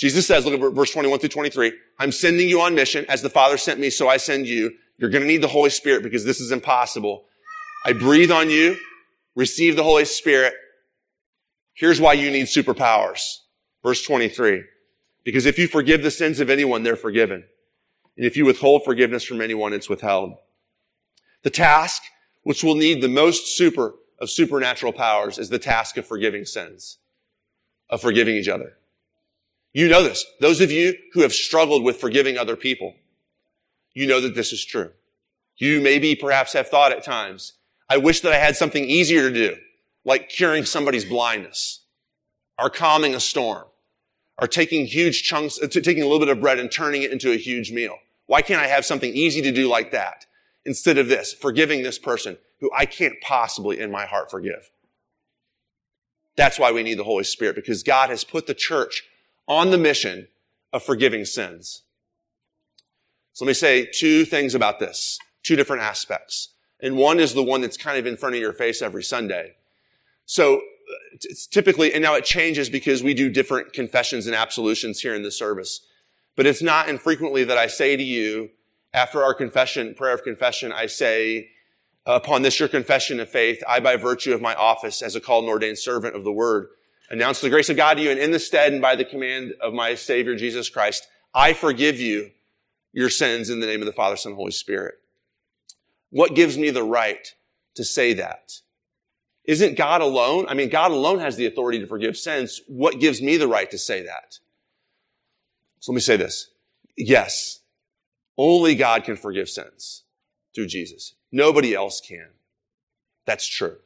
Jesus 0.00 0.26
says, 0.26 0.46
look 0.46 0.58
at 0.58 0.74
verse 0.74 0.92
21 0.92 1.18
through 1.18 1.28
23, 1.28 1.74
I'm 1.98 2.10
sending 2.10 2.48
you 2.48 2.62
on 2.62 2.74
mission 2.74 3.04
as 3.10 3.20
the 3.20 3.28
Father 3.28 3.58
sent 3.58 3.78
me, 3.78 3.90
so 3.90 4.08
I 4.08 4.16
send 4.16 4.46
you. 4.46 4.72
You're 4.96 5.10
going 5.10 5.20
to 5.20 5.28
need 5.28 5.42
the 5.42 5.48
Holy 5.48 5.68
Spirit 5.68 6.02
because 6.02 6.24
this 6.24 6.40
is 6.40 6.52
impossible. 6.52 7.26
I 7.84 7.92
breathe 7.92 8.30
on 8.30 8.48
you, 8.48 8.78
receive 9.36 9.76
the 9.76 9.82
Holy 9.82 10.06
Spirit. 10.06 10.54
Here's 11.74 12.00
why 12.00 12.14
you 12.14 12.30
need 12.30 12.46
superpowers. 12.46 13.20
Verse 13.82 14.02
23. 14.02 14.62
Because 15.22 15.44
if 15.44 15.58
you 15.58 15.68
forgive 15.68 16.02
the 16.02 16.10
sins 16.10 16.40
of 16.40 16.48
anyone, 16.48 16.82
they're 16.82 16.96
forgiven. 16.96 17.44
And 18.16 18.24
if 18.24 18.38
you 18.38 18.46
withhold 18.46 18.86
forgiveness 18.86 19.22
from 19.22 19.42
anyone, 19.42 19.74
it's 19.74 19.90
withheld. 19.90 20.32
The 21.42 21.50
task, 21.50 22.02
which 22.42 22.64
will 22.64 22.74
need 22.74 23.02
the 23.02 23.08
most 23.08 23.54
super 23.54 23.96
of 24.18 24.30
supernatural 24.30 24.94
powers, 24.94 25.36
is 25.36 25.50
the 25.50 25.58
task 25.58 25.98
of 25.98 26.06
forgiving 26.06 26.46
sins, 26.46 26.96
of 27.90 28.00
forgiving 28.00 28.36
each 28.36 28.48
other. 28.48 28.78
You 29.72 29.88
know 29.88 30.02
this. 30.02 30.24
Those 30.40 30.60
of 30.60 30.72
you 30.72 30.94
who 31.12 31.20
have 31.20 31.32
struggled 31.32 31.84
with 31.84 32.00
forgiving 32.00 32.36
other 32.36 32.56
people, 32.56 32.94
you 33.94 34.06
know 34.06 34.20
that 34.20 34.34
this 34.34 34.52
is 34.52 34.64
true. 34.64 34.90
You 35.56 35.80
maybe 35.80 36.14
perhaps 36.16 36.54
have 36.54 36.68
thought 36.68 36.92
at 36.92 37.04
times, 37.04 37.54
I 37.88 37.98
wish 37.98 38.20
that 38.20 38.32
I 38.32 38.38
had 38.38 38.56
something 38.56 38.84
easier 38.84 39.28
to 39.28 39.34
do, 39.34 39.56
like 40.04 40.28
curing 40.28 40.64
somebody's 40.64 41.04
blindness, 41.04 41.84
or 42.58 42.70
calming 42.70 43.14
a 43.14 43.20
storm, 43.20 43.66
or 44.40 44.48
taking 44.48 44.86
huge 44.86 45.22
chunks, 45.22 45.60
uh, 45.62 45.66
taking 45.68 46.02
a 46.02 46.06
little 46.06 46.18
bit 46.18 46.28
of 46.28 46.40
bread 46.40 46.58
and 46.58 46.70
turning 46.70 47.02
it 47.02 47.12
into 47.12 47.30
a 47.30 47.36
huge 47.36 47.70
meal. 47.70 47.96
Why 48.26 48.42
can't 48.42 48.62
I 48.62 48.68
have 48.68 48.84
something 48.84 49.12
easy 49.12 49.42
to 49.42 49.52
do 49.52 49.68
like 49.68 49.92
that 49.92 50.24
instead 50.64 50.98
of 50.98 51.08
this, 51.08 51.32
forgiving 51.32 51.82
this 51.82 51.98
person 51.98 52.38
who 52.60 52.70
I 52.76 52.86
can't 52.86 53.14
possibly 53.22 53.78
in 53.78 53.90
my 53.90 54.06
heart 54.06 54.30
forgive? 54.30 54.70
That's 56.36 56.58
why 56.58 56.72
we 56.72 56.82
need 56.82 56.98
the 56.98 57.04
Holy 57.04 57.24
Spirit 57.24 57.56
because 57.56 57.82
God 57.82 58.08
has 58.08 58.24
put 58.24 58.46
the 58.46 58.54
church 58.54 59.04
on 59.50 59.72
the 59.72 59.78
mission 59.78 60.28
of 60.72 60.82
forgiving 60.82 61.24
sins. 61.24 61.82
So 63.32 63.44
let 63.44 63.50
me 63.50 63.54
say 63.54 63.84
two 63.92 64.24
things 64.24 64.54
about 64.54 64.78
this, 64.78 65.18
two 65.42 65.56
different 65.56 65.82
aspects. 65.82 66.54
And 66.80 66.96
one 66.96 67.18
is 67.18 67.34
the 67.34 67.42
one 67.42 67.60
that's 67.60 67.76
kind 67.76 67.98
of 67.98 68.06
in 68.06 68.16
front 68.16 68.36
of 68.36 68.40
your 68.40 68.52
face 68.52 68.80
every 68.80 69.02
Sunday. 69.02 69.56
So 70.24 70.58
uh, 70.58 70.60
it's 71.14 71.48
typically, 71.48 71.92
and 71.92 72.02
now 72.02 72.14
it 72.14 72.24
changes 72.24 72.70
because 72.70 73.02
we 73.02 73.12
do 73.12 73.28
different 73.28 73.72
confessions 73.72 74.26
and 74.26 74.36
absolutions 74.36 75.00
here 75.00 75.16
in 75.16 75.24
the 75.24 75.32
service. 75.32 75.80
But 76.36 76.46
it's 76.46 76.62
not 76.62 76.88
infrequently 76.88 77.42
that 77.42 77.58
I 77.58 77.66
say 77.66 77.96
to 77.96 78.02
you, 78.02 78.50
after 78.94 79.22
our 79.22 79.34
confession, 79.34 79.94
prayer 79.94 80.14
of 80.14 80.22
confession, 80.22 80.70
I 80.70 80.86
say, 80.86 81.48
upon 82.06 82.42
this 82.42 82.60
your 82.60 82.68
confession 82.68 83.18
of 83.18 83.28
faith, 83.28 83.62
I 83.68 83.80
by 83.80 83.96
virtue 83.96 84.32
of 84.32 84.40
my 84.40 84.54
office 84.54 85.02
as 85.02 85.16
a 85.16 85.20
called 85.20 85.44
and 85.44 85.50
ordained 85.50 85.78
servant 85.78 86.14
of 86.14 86.22
the 86.22 86.32
word, 86.32 86.68
announce 87.10 87.40
the 87.40 87.50
grace 87.50 87.68
of 87.68 87.76
God 87.76 87.94
to 87.94 88.02
you, 88.02 88.10
and 88.10 88.18
in 88.18 88.30
the 88.30 88.38
stead 88.38 88.72
and 88.72 88.80
by 88.80 88.96
the 88.96 89.04
command 89.04 89.54
of 89.60 89.74
my 89.74 89.94
Savior 89.94 90.36
Jesus 90.36 90.68
Christ, 90.68 91.06
I 91.34 91.52
forgive 91.52 91.98
you 91.98 92.30
your 92.92 93.10
sins 93.10 93.50
in 93.50 93.60
the 93.60 93.66
name 93.66 93.80
of 93.80 93.86
the 93.86 93.92
Father, 93.92 94.16
Son, 94.16 94.32
and 94.32 94.36
Holy 94.36 94.52
Spirit. 94.52 94.94
What 96.10 96.34
gives 96.34 96.58
me 96.58 96.70
the 96.70 96.82
right 96.82 97.34
to 97.74 97.84
say 97.84 98.14
that? 98.14 98.60
Isn't 99.44 99.76
God 99.76 100.00
alone? 100.00 100.46
I 100.48 100.54
mean, 100.54 100.68
God 100.68 100.90
alone 100.90 101.18
has 101.20 101.36
the 101.36 101.46
authority 101.46 101.78
to 101.80 101.86
forgive 101.86 102.16
sins. 102.16 102.60
What 102.66 103.00
gives 103.00 103.22
me 103.22 103.36
the 103.36 103.48
right 103.48 103.70
to 103.70 103.78
say 103.78 104.02
that? 104.02 104.38
So 105.80 105.92
let 105.92 105.96
me 105.96 106.00
say 106.00 106.16
this. 106.16 106.50
Yes, 106.96 107.60
only 108.36 108.74
God 108.74 109.04
can 109.04 109.16
forgive 109.16 109.48
sins 109.48 110.02
through 110.54 110.66
Jesus. 110.66 111.14
Nobody 111.32 111.74
else 111.74 112.00
can. 112.00 112.28
That's 113.24 113.46
true. 113.46 113.76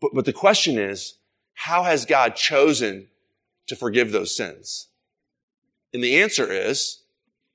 But, 0.00 0.10
but 0.14 0.24
the 0.24 0.32
question 0.32 0.78
is, 0.78 1.14
how 1.54 1.84
has 1.84 2.04
God 2.04 2.36
chosen 2.36 3.08
to 3.66 3.76
forgive 3.76 4.12
those 4.12 4.36
sins? 4.36 4.88
And 5.92 6.02
the 6.02 6.20
answer 6.20 6.50
is, 6.50 7.02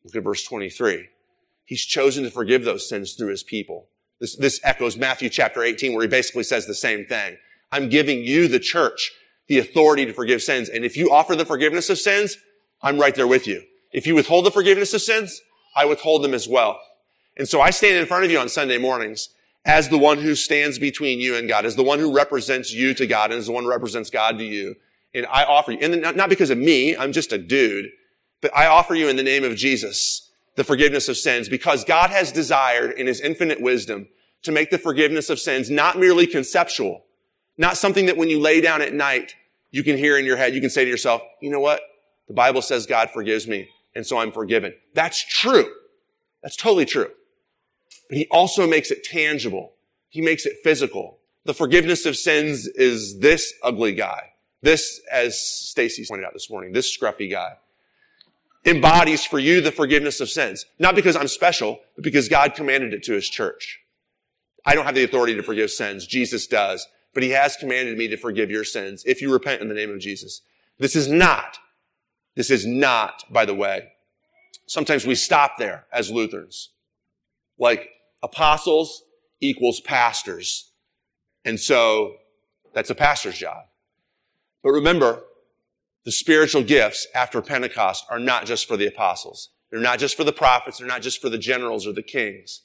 look 0.04 0.16
at 0.16 0.24
verse 0.24 0.44
23. 0.44 1.08
He's 1.66 1.86
chosen 1.86 2.24
to 2.24 2.32
forgive 2.32 2.64
those 2.64 2.88
sins 2.88 3.14
through 3.14 3.30
his 3.30 3.44
people. 3.44 3.90
This, 4.20 4.36
this 4.36 4.60
echoes 4.64 4.98
Matthew 4.98 5.30
chapter 5.30 5.64
18 5.64 5.94
where 5.94 6.04
he 6.04 6.08
basically 6.08 6.44
says 6.44 6.66
the 6.66 6.74
same 6.74 7.06
thing. 7.06 7.38
I'm 7.72 7.90
giving 7.90 8.24
you, 8.24 8.48
the 8.48 8.60
church, 8.60 9.12
the 9.48 9.60
authority 9.60 10.06
to 10.06 10.14
forgive 10.14 10.42
sins. 10.42 10.70
And 10.70 10.86
if 10.86 10.96
you 10.96 11.12
offer 11.12 11.36
the 11.36 11.46
forgiveness 11.46 11.90
of 11.90 12.00
sins, 12.00 12.38
I'm 12.82 13.00
right 13.00 13.16
there 13.16 13.28
with 13.28 13.48
you. 13.48 13.64
If 13.92 14.08
you 14.08 14.16
withhold 14.16 14.46
the 14.46 14.52
forgiveness 14.52 14.94
of 14.94 15.02
sins, 15.02 15.42
I 15.76 15.86
withhold 15.86 16.24
them 16.24 16.34
as 16.34 16.48
well. 16.48 16.80
And 17.38 17.48
so 17.48 17.62
I 17.62 17.70
stand 17.70 17.98
in 17.98 18.06
front 18.06 18.26
of 18.26 18.32
you 18.32 18.40
on 18.40 18.50
Sunday 18.50 18.78
mornings 18.78 19.30
as 19.68 19.90
the 19.90 19.98
one 19.98 20.18
who 20.18 20.34
stands 20.34 20.80
between 20.80 21.20
you 21.20 21.36
and 21.36 21.48
God, 21.50 21.66
as 21.66 21.76
the 21.76 21.84
one 21.84 22.00
who 22.00 22.16
represents 22.16 22.74
you 22.74 22.94
to 22.94 23.06
God, 23.06 23.32
and 23.32 23.38
as 23.38 23.48
the 23.48 23.52
one 23.52 23.66
who 23.66 23.70
represents 23.70 24.10
God 24.10 24.38
to 24.38 24.46
you. 24.46 24.76
And 25.14 25.26
I 25.28 25.44
offer 25.44 25.74
you, 25.74 25.80
and 25.82 26.02
not 26.02 26.30
because 26.30 26.50
of 26.50 26.58
me, 26.58 26.96
I'm 26.96 27.12
just 27.12 27.34
a 27.34 27.38
dude, 27.38 27.90
but 28.42 28.56
I 28.56 28.68
offer 28.68 28.96
you 28.96 29.10
in 29.10 29.18
the 29.18 29.24
name 29.24 29.44
of 29.44 29.56
Jesus 29.56 30.32
the 30.56 30.64
forgiveness 30.64 31.10
of 31.10 31.18
sins 31.18 31.50
because 31.50 31.84
God 31.84 32.10
has 32.10 32.32
desired 32.32 32.98
in 32.98 33.08
his 33.08 33.20
infinite 33.20 33.62
wisdom 33.62 34.08
to 34.44 34.52
make 34.52 34.72
the 34.72 34.78
forgiveness 34.78 35.30
of 35.30 35.40
sins 35.40 35.70
not 35.70 36.00
merely 36.00 36.26
conceptual, 36.26 37.04
not 37.58 37.78
something 37.78 38.06
that 38.06 38.18
when 38.18 38.30
you 38.30 38.40
lay 38.40 38.62
down 38.62 38.82
at 38.82 38.94
night, 38.94 39.36
you 39.72 39.84
can 39.84 39.98
hear 39.98 40.18
in 40.18 40.26
your 40.26 40.38
head, 40.38 40.56
you 40.56 40.62
can 40.62 40.70
say 40.70 40.86
to 40.86 40.90
yourself, 40.90 41.22
you 41.42 41.50
know 41.50 41.60
what? 41.60 41.82
The 42.28 42.34
Bible 42.34 42.62
says 42.62 42.86
God 42.86 43.10
forgives 43.12 43.48
me, 43.48 43.70
and 43.96 44.06
so 44.06 44.18
I'm 44.18 44.32
forgiven. 44.32 44.74
That's 44.94 45.24
true. 45.24 45.70
That's 46.42 46.56
totally 46.56 46.86
true 46.86 47.12
but 48.10 48.18
he 48.18 48.28
also 48.32 48.68
makes 48.68 48.92
it 48.92 49.04
tangible. 49.04 49.74
He 50.10 50.22
makes 50.22 50.46
it 50.46 50.58
physical. 50.64 51.20
The 51.46 51.54
forgiveness 51.54 52.06
of 52.06 52.18
sins 52.18 52.68
is 52.68 53.20
this 53.20 53.54
ugly 53.64 53.94
guy. 53.94 54.34
This, 54.62 55.02
as 55.12 55.40
Stacy 55.40 56.06
pointed 56.06 56.26
out 56.26 56.34
this 56.34 56.50
morning, 56.50 56.74
this 56.74 56.96
scruffy 56.96 57.30
guy 57.30 57.58
embodies 58.66 59.26
for 59.26 59.40
you 59.40 59.62
the 59.62 59.72
forgiveness 59.72 60.20
of 60.20 60.30
sins. 60.30 60.66
Not 60.78 60.96
because 60.96 61.16
I'm 61.16 61.28
special, 61.28 61.80
but 61.96 62.04
because 62.04 62.28
God 62.28 62.54
commanded 62.54 62.94
it 62.94 63.04
to 63.04 63.14
his 63.14 63.30
church. 63.30 63.80
I 64.66 64.76
don't 64.76 64.86
have 64.86 64.96
the 64.96 65.04
authority 65.04 65.36
to 65.36 65.44
forgive 65.44 65.72
sins. 65.72 66.06
Jesus 66.06 66.48
does. 66.48 66.86
But 67.14 67.24
he 67.24 67.30
has 67.30 67.56
commanded 67.56 67.98
me 67.98 68.10
to 68.10 68.18
forgive 68.18 68.52
your 68.52 68.66
sins 68.66 69.04
if 69.06 69.22
you 69.22 69.32
repent 69.32 69.62
in 69.62 69.70
the 69.70 69.74
name 69.74 69.90
of 69.90 70.00
Jesus. 70.00 70.42
This 70.78 70.96
is 70.96 71.08
not, 71.08 71.58
this 72.36 72.52
is 72.52 72.66
not, 72.66 73.24
by 73.32 73.46
the 73.46 73.56
way, 73.56 73.88
sometimes 74.68 75.06
we 75.06 75.16
stop 75.16 75.54
there 75.58 75.86
as 75.92 76.12
Lutherans. 76.12 76.70
Like, 77.58 77.90
apostles 78.24 79.04
equals 79.42 79.80
pastors. 79.82 80.72
And 81.46 81.60
so 81.60 82.16
that's 82.74 82.90
a 82.90 82.96
pastor's 82.96 83.38
job. 83.38 83.66
But 84.64 84.72
remember, 84.72 85.24
the 86.06 86.12
spiritual 86.12 86.64
gifts 86.64 87.08
after 87.14 87.42
Pentecost 87.42 88.06
are 88.10 88.20
not 88.20 88.46
just 88.46 88.68
for 88.68 88.78
the 88.78 88.88
apostles. 88.88 89.50
They're 89.70 89.80
not 89.80 90.00
just 90.00 90.16
for 90.16 90.24
the 90.24 90.34
prophets. 90.34 90.78
They're 90.78 90.88
not 90.88 91.02
just 91.02 91.22
for 91.22 91.30
the 91.30 91.38
generals 91.38 91.86
or 91.86 91.94
the 91.94 92.04
kings. 92.04 92.62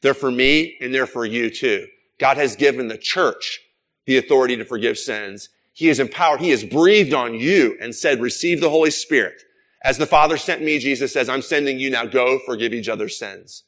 They're 0.00 0.14
for 0.14 0.30
me 0.30 0.76
and 0.80 0.94
they're 0.94 1.06
for 1.06 1.24
you 1.24 1.50
too. 1.50 1.86
God 2.18 2.36
has 2.36 2.56
given 2.56 2.88
the 2.88 2.98
church 2.98 3.60
the 4.06 4.16
authority 4.18 4.56
to 4.56 4.64
forgive 4.64 4.98
sins. 4.98 5.48
He 5.72 5.86
has 5.88 5.98
empowered, 5.98 6.40
He 6.40 6.50
has 6.50 6.62
breathed 6.62 7.14
on 7.14 7.34
you 7.34 7.76
and 7.80 7.94
said, 7.94 8.20
receive 8.20 8.60
the 8.60 8.70
Holy 8.70 8.90
Spirit. 8.90 9.42
As 9.82 9.98
the 9.98 10.06
Father 10.06 10.36
sent 10.36 10.62
me, 10.62 10.78
Jesus 10.78 11.12
says, 11.12 11.28
I'm 11.28 11.42
sending 11.42 11.78
you 11.78 11.90
now. 11.90 12.06
Go 12.06 12.38
forgive 12.46 12.72
each 12.72 12.88
other's 12.88 13.18
sins. 13.18 13.64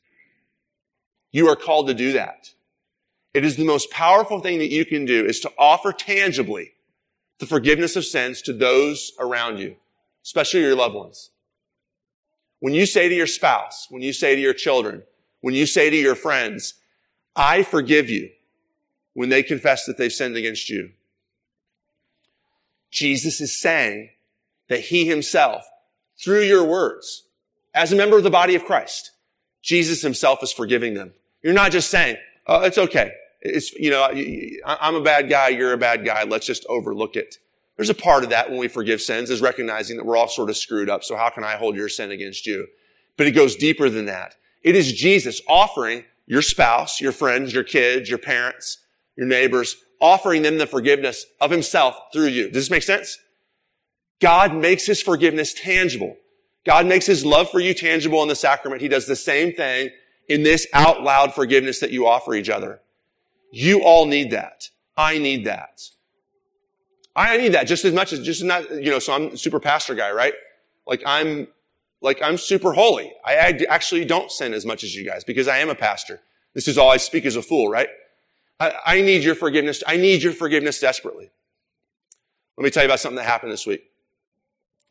You 1.36 1.50
are 1.50 1.54
called 1.56 1.88
to 1.88 1.92
do 1.92 2.12
that. 2.12 2.48
It 3.34 3.44
is 3.44 3.56
the 3.56 3.66
most 3.66 3.90
powerful 3.90 4.40
thing 4.40 4.58
that 4.60 4.70
you 4.70 4.86
can 4.86 5.04
do 5.04 5.26
is 5.26 5.38
to 5.40 5.52
offer 5.58 5.92
tangibly 5.92 6.72
the 7.40 7.44
forgiveness 7.44 7.94
of 7.94 8.06
sins 8.06 8.40
to 8.40 8.54
those 8.54 9.12
around 9.20 9.58
you, 9.58 9.76
especially 10.24 10.60
your 10.60 10.74
loved 10.74 10.94
ones. 10.94 11.32
When 12.60 12.72
you 12.72 12.86
say 12.86 13.10
to 13.10 13.14
your 13.14 13.26
spouse, 13.26 13.86
when 13.90 14.00
you 14.00 14.14
say 14.14 14.34
to 14.34 14.40
your 14.40 14.54
children, 14.54 15.02
when 15.42 15.52
you 15.52 15.66
say 15.66 15.90
to 15.90 15.96
your 15.96 16.14
friends, 16.14 16.72
I 17.36 17.64
forgive 17.64 18.08
you 18.08 18.30
when 19.12 19.28
they 19.28 19.42
confess 19.42 19.84
that 19.84 19.98
they've 19.98 20.10
sinned 20.10 20.38
against 20.38 20.70
you. 20.70 20.92
Jesus 22.90 23.42
is 23.42 23.60
saying 23.60 24.08
that 24.70 24.80
he 24.80 25.06
himself, 25.06 25.66
through 26.18 26.44
your 26.44 26.64
words, 26.64 27.24
as 27.74 27.92
a 27.92 27.96
member 27.96 28.16
of 28.16 28.24
the 28.24 28.30
body 28.30 28.54
of 28.54 28.64
Christ, 28.64 29.10
Jesus 29.60 30.00
himself 30.00 30.42
is 30.42 30.50
forgiving 30.50 30.94
them. 30.94 31.12
You're 31.46 31.54
not 31.54 31.70
just 31.70 31.92
saying, 31.92 32.16
oh, 32.48 32.62
it's 32.62 32.76
okay. 32.76 33.12
It's, 33.40 33.72
you 33.74 33.88
know, 33.88 34.02
I'm 34.66 34.96
a 34.96 35.00
bad 35.00 35.30
guy. 35.30 35.50
You're 35.50 35.74
a 35.74 35.78
bad 35.78 36.04
guy. 36.04 36.24
Let's 36.24 36.44
just 36.44 36.66
overlook 36.68 37.14
it. 37.14 37.36
There's 37.76 37.88
a 37.88 37.94
part 37.94 38.24
of 38.24 38.30
that 38.30 38.50
when 38.50 38.58
we 38.58 38.66
forgive 38.66 39.00
sins 39.00 39.30
is 39.30 39.40
recognizing 39.40 39.96
that 39.96 40.04
we're 40.04 40.16
all 40.16 40.26
sort 40.26 40.50
of 40.50 40.56
screwed 40.56 40.90
up. 40.90 41.04
So 41.04 41.14
how 41.14 41.30
can 41.30 41.44
I 41.44 41.54
hold 41.54 41.76
your 41.76 41.88
sin 41.88 42.10
against 42.10 42.48
you? 42.48 42.66
But 43.16 43.28
it 43.28 43.30
goes 43.30 43.54
deeper 43.54 43.88
than 43.88 44.06
that. 44.06 44.34
It 44.64 44.74
is 44.74 44.92
Jesus 44.92 45.40
offering 45.48 46.02
your 46.26 46.42
spouse, 46.42 47.00
your 47.00 47.12
friends, 47.12 47.54
your 47.54 47.62
kids, 47.62 48.08
your 48.08 48.18
parents, 48.18 48.78
your 49.16 49.28
neighbors, 49.28 49.76
offering 50.00 50.42
them 50.42 50.58
the 50.58 50.66
forgiveness 50.66 51.26
of 51.40 51.52
himself 51.52 51.96
through 52.12 52.26
you. 52.26 52.46
Does 52.46 52.64
this 52.64 52.70
make 52.72 52.82
sense? 52.82 53.20
God 54.20 54.52
makes 54.52 54.84
his 54.84 55.00
forgiveness 55.00 55.54
tangible. 55.54 56.16
God 56.64 56.86
makes 56.86 57.06
his 57.06 57.24
love 57.24 57.48
for 57.50 57.60
you 57.60 57.72
tangible 57.72 58.20
in 58.22 58.28
the 58.28 58.34
sacrament. 58.34 58.82
He 58.82 58.88
does 58.88 59.06
the 59.06 59.14
same 59.14 59.52
thing 59.52 59.90
in 60.28 60.42
this 60.42 60.66
out 60.72 61.02
loud 61.02 61.34
forgiveness 61.34 61.80
that 61.80 61.90
you 61.90 62.06
offer 62.06 62.34
each 62.34 62.48
other. 62.48 62.80
You 63.52 63.82
all 63.82 64.06
need 64.06 64.32
that. 64.32 64.70
I 64.96 65.18
need 65.18 65.44
that. 65.44 65.82
I 67.14 67.36
need 67.38 67.54
that 67.54 67.66
just 67.66 67.84
as 67.84 67.94
much 67.94 68.12
as 68.12 68.20
just 68.20 68.44
not, 68.44 68.68
you 68.70 68.90
know, 68.90 68.98
so 68.98 69.14
I'm 69.14 69.36
super 69.36 69.60
pastor 69.60 69.94
guy, 69.94 70.10
right? 70.10 70.34
Like 70.86 71.02
I'm, 71.06 71.48
like 72.02 72.20
I'm 72.22 72.36
super 72.36 72.72
holy. 72.72 73.12
I 73.24 73.34
actually 73.68 74.04
don't 74.04 74.30
sin 74.30 74.52
as 74.52 74.66
much 74.66 74.84
as 74.84 74.94
you 74.94 75.04
guys 75.04 75.24
because 75.24 75.48
I 75.48 75.58
am 75.58 75.70
a 75.70 75.74
pastor. 75.74 76.20
This 76.54 76.68
is 76.68 76.76
all 76.76 76.90
I 76.90 76.98
speak 76.98 77.24
as 77.24 77.36
a 77.36 77.42
fool, 77.42 77.68
right? 77.68 77.88
I, 78.60 78.72
I 78.84 79.00
need 79.00 79.24
your 79.24 79.34
forgiveness. 79.34 79.82
I 79.86 79.96
need 79.96 80.22
your 80.22 80.32
forgiveness 80.32 80.78
desperately. 80.80 81.30
Let 82.56 82.64
me 82.64 82.70
tell 82.70 82.82
you 82.82 82.88
about 82.88 83.00
something 83.00 83.16
that 83.16 83.24
happened 83.24 83.52
this 83.52 83.66
week. 83.66 83.84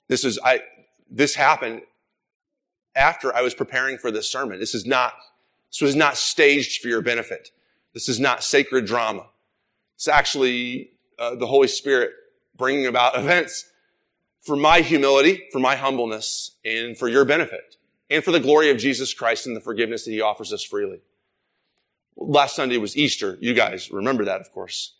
This 0.07 0.23
is, 0.23 0.39
I, 0.43 0.61
this 1.09 1.35
happened 1.35 1.81
after 2.95 3.35
I 3.35 3.41
was 3.41 3.53
preparing 3.53 3.97
for 3.97 4.11
this 4.11 4.31
sermon. 4.31 4.59
This 4.59 4.73
is 4.73 4.85
not, 4.85 5.13
this 5.71 5.81
was 5.81 5.95
not 5.95 6.17
staged 6.17 6.81
for 6.81 6.87
your 6.87 7.01
benefit. 7.01 7.49
This 7.93 8.09
is 8.09 8.19
not 8.19 8.43
sacred 8.43 8.85
drama. 8.85 9.27
It's 9.95 10.07
actually 10.07 10.91
uh, 11.17 11.35
the 11.35 11.47
Holy 11.47 11.67
Spirit 11.67 12.11
bringing 12.55 12.85
about 12.85 13.17
events 13.19 13.69
for 14.41 14.55
my 14.55 14.81
humility, 14.81 15.43
for 15.51 15.59
my 15.59 15.75
humbleness, 15.75 16.51
and 16.63 16.97
for 16.97 17.07
your 17.07 17.25
benefit, 17.25 17.77
and 18.09 18.23
for 18.23 18.31
the 18.31 18.39
glory 18.39 18.69
of 18.69 18.77
Jesus 18.77 19.13
Christ 19.13 19.47
and 19.47 19.55
the 19.55 19.61
forgiveness 19.61 20.05
that 20.05 20.11
he 20.11 20.21
offers 20.21 20.53
us 20.53 20.63
freely. 20.63 21.01
Last 22.15 22.55
Sunday 22.55 22.77
was 22.77 22.95
Easter. 22.95 23.37
You 23.41 23.53
guys 23.53 23.91
remember 23.91 24.25
that, 24.25 24.41
of 24.41 24.51
course. 24.51 24.95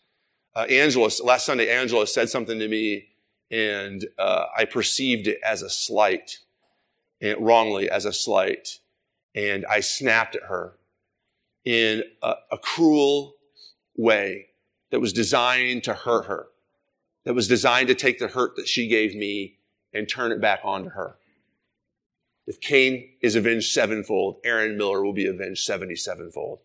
Uh, 0.54 0.66
Angela, 0.70 1.10
last 1.22 1.46
Sunday, 1.46 1.70
Angela 1.70 2.06
said 2.06 2.28
something 2.28 2.58
to 2.58 2.68
me, 2.68 3.08
and 3.50 4.04
uh, 4.18 4.46
I 4.56 4.64
perceived 4.64 5.28
it 5.28 5.38
as 5.44 5.62
a 5.62 5.70
slight, 5.70 6.38
and 7.20 7.44
wrongly 7.44 7.90
as 7.90 8.04
a 8.04 8.12
slight, 8.12 8.78
and 9.34 9.64
I 9.66 9.80
snapped 9.80 10.36
at 10.36 10.44
her 10.44 10.74
in 11.64 12.02
a, 12.22 12.34
a 12.52 12.58
cruel 12.58 13.34
way 13.96 14.48
that 14.90 15.00
was 15.00 15.12
designed 15.12 15.84
to 15.84 15.94
hurt 15.94 16.26
her 16.26 16.48
that 17.26 17.34
was 17.34 17.48
designed 17.48 17.88
to 17.88 17.94
take 17.94 18.18
the 18.20 18.28
hurt 18.28 18.54
that 18.56 18.68
she 18.68 18.86
gave 18.86 19.14
me 19.14 19.58
and 19.92 20.08
turn 20.08 20.30
it 20.30 20.40
back 20.40 20.60
onto 20.62 20.90
her. 20.90 21.16
If 22.46 22.60
Cain 22.60 23.10
is 23.20 23.34
avenged 23.34 23.72
sevenfold, 23.72 24.36
Aaron 24.44 24.78
Miller 24.78 25.02
will 25.02 25.12
be 25.12 25.26
avenged 25.26 25.64
77 25.64 26.30
fold. 26.30 26.60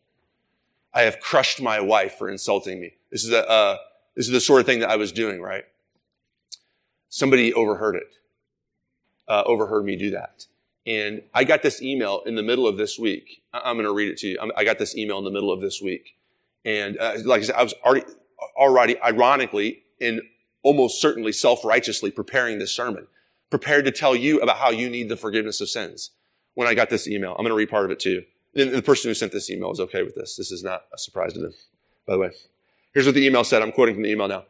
I 0.94 1.02
have 1.02 1.20
crushed 1.20 1.60
my 1.62 1.80
wife 1.80 2.16
for 2.16 2.30
insulting 2.30 2.80
me. 2.80 2.94
This 3.12 3.24
is 3.24 3.32
a, 3.32 3.50
uh, 3.50 3.78
this 4.16 4.28
is 4.28 4.32
the 4.32 4.40
sort 4.40 4.60
of 4.60 4.68
thing 4.68 4.82
that 4.82 4.92
I 4.92 4.98
was 4.98 5.12
doing, 5.12 5.42
right? 5.42 5.64
Somebody 7.10 7.54
overheard 7.56 7.96
it, 7.96 8.14
uh, 9.32 9.44
overheard 9.46 9.86
me 9.86 9.96
do 9.96 10.12
that. 10.12 10.46
And 10.86 11.22
I 11.34 11.46
got 11.46 11.62
this 11.62 11.82
email 11.82 12.22
in 12.26 12.36
the 12.36 12.44
middle 12.44 12.68
of 12.68 12.76
this 12.76 13.00
week. 13.00 13.44
I'm 13.54 13.76
going 13.76 13.86
to 13.86 13.94
read 13.94 14.10
it 14.10 14.18
to 14.18 14.28
you. 14.28 14.52
I 14.58 14.64
got 14.64 14.78
this 14.78 14.96
email 14.98 15.20
in 15.20 15.24
the 15.24 15.32
middle 15.32 15.52
of 15.52 15.62
this 15.62 15.82
week. 15.82 16.18
And 16.66 16.98
uh, 17.00 17.14
like 17.24 17.42
I 17.42 17.46
said, 17.46 17.56
I 17.56 17.64
was 17.64 17.74
already, 17.86 18.06
already 18.58 19.02
ironically 19.02 19.84
and 20.02 20.22
almost 20.64 21.00
certainly 21.00 21.32
self-righteously 21.32 22.12
preparing 22.12 22.60
this 22.60 22.72
sermon, 22.72 23.08
prepared 23.50 23.86
to 23.86 23.92
tell 23.92 24.16
you 24.16 24.42
about 24.42 24.58
how 24.58 24.70
you 24.70 24.90
need 24.90 25.08
the 25.08 25.16
forgiveness 25.16 25.62
of 25.62 25.70
sins. 25.70 26.12
When 26.56 26.68
I 26.68 26.74
got 26.74 26.90
this 26.90 27.08
email, 27.08 27.32
I'm 27.32 27.44
going 27.44 27.50
to 27.50 27.56
read 27.56 27.70
part 27.70 27.86
of 27.86 27.92
it 27.92 28.00
too. 28.00 28.24
And 28.54 28.72
the 28.72 28.82
person 28.82 29.10
who 29.10 29.14
sent 29.14 29.32
this 29.32 29.50
email 29.50 29.72
is 29.72 29.80
okay 29.80 30.04
with 30.04 30.16
this. 30.16 30.36
This 30.36 30.52
is 30.52 30.62
not 30.62 30.86
a 30.94 30.98
surprise 30.98 31.34
to 31.34 31.40
them, 31.40 31.54
by 32.06 32.14
the 32.14 32.20
way. 32.20 32.32
Here's 32.94 33.06
what 33.06 33.16
the 33.16 33.26
email 33.26 33.46
said. 33.46 33.62
I'm 33.62 33.72
quoting 33.72 33.96
from 33.96 34.04
the 34.04 34.12
email 34.12 34.28
now. 34.28 34.44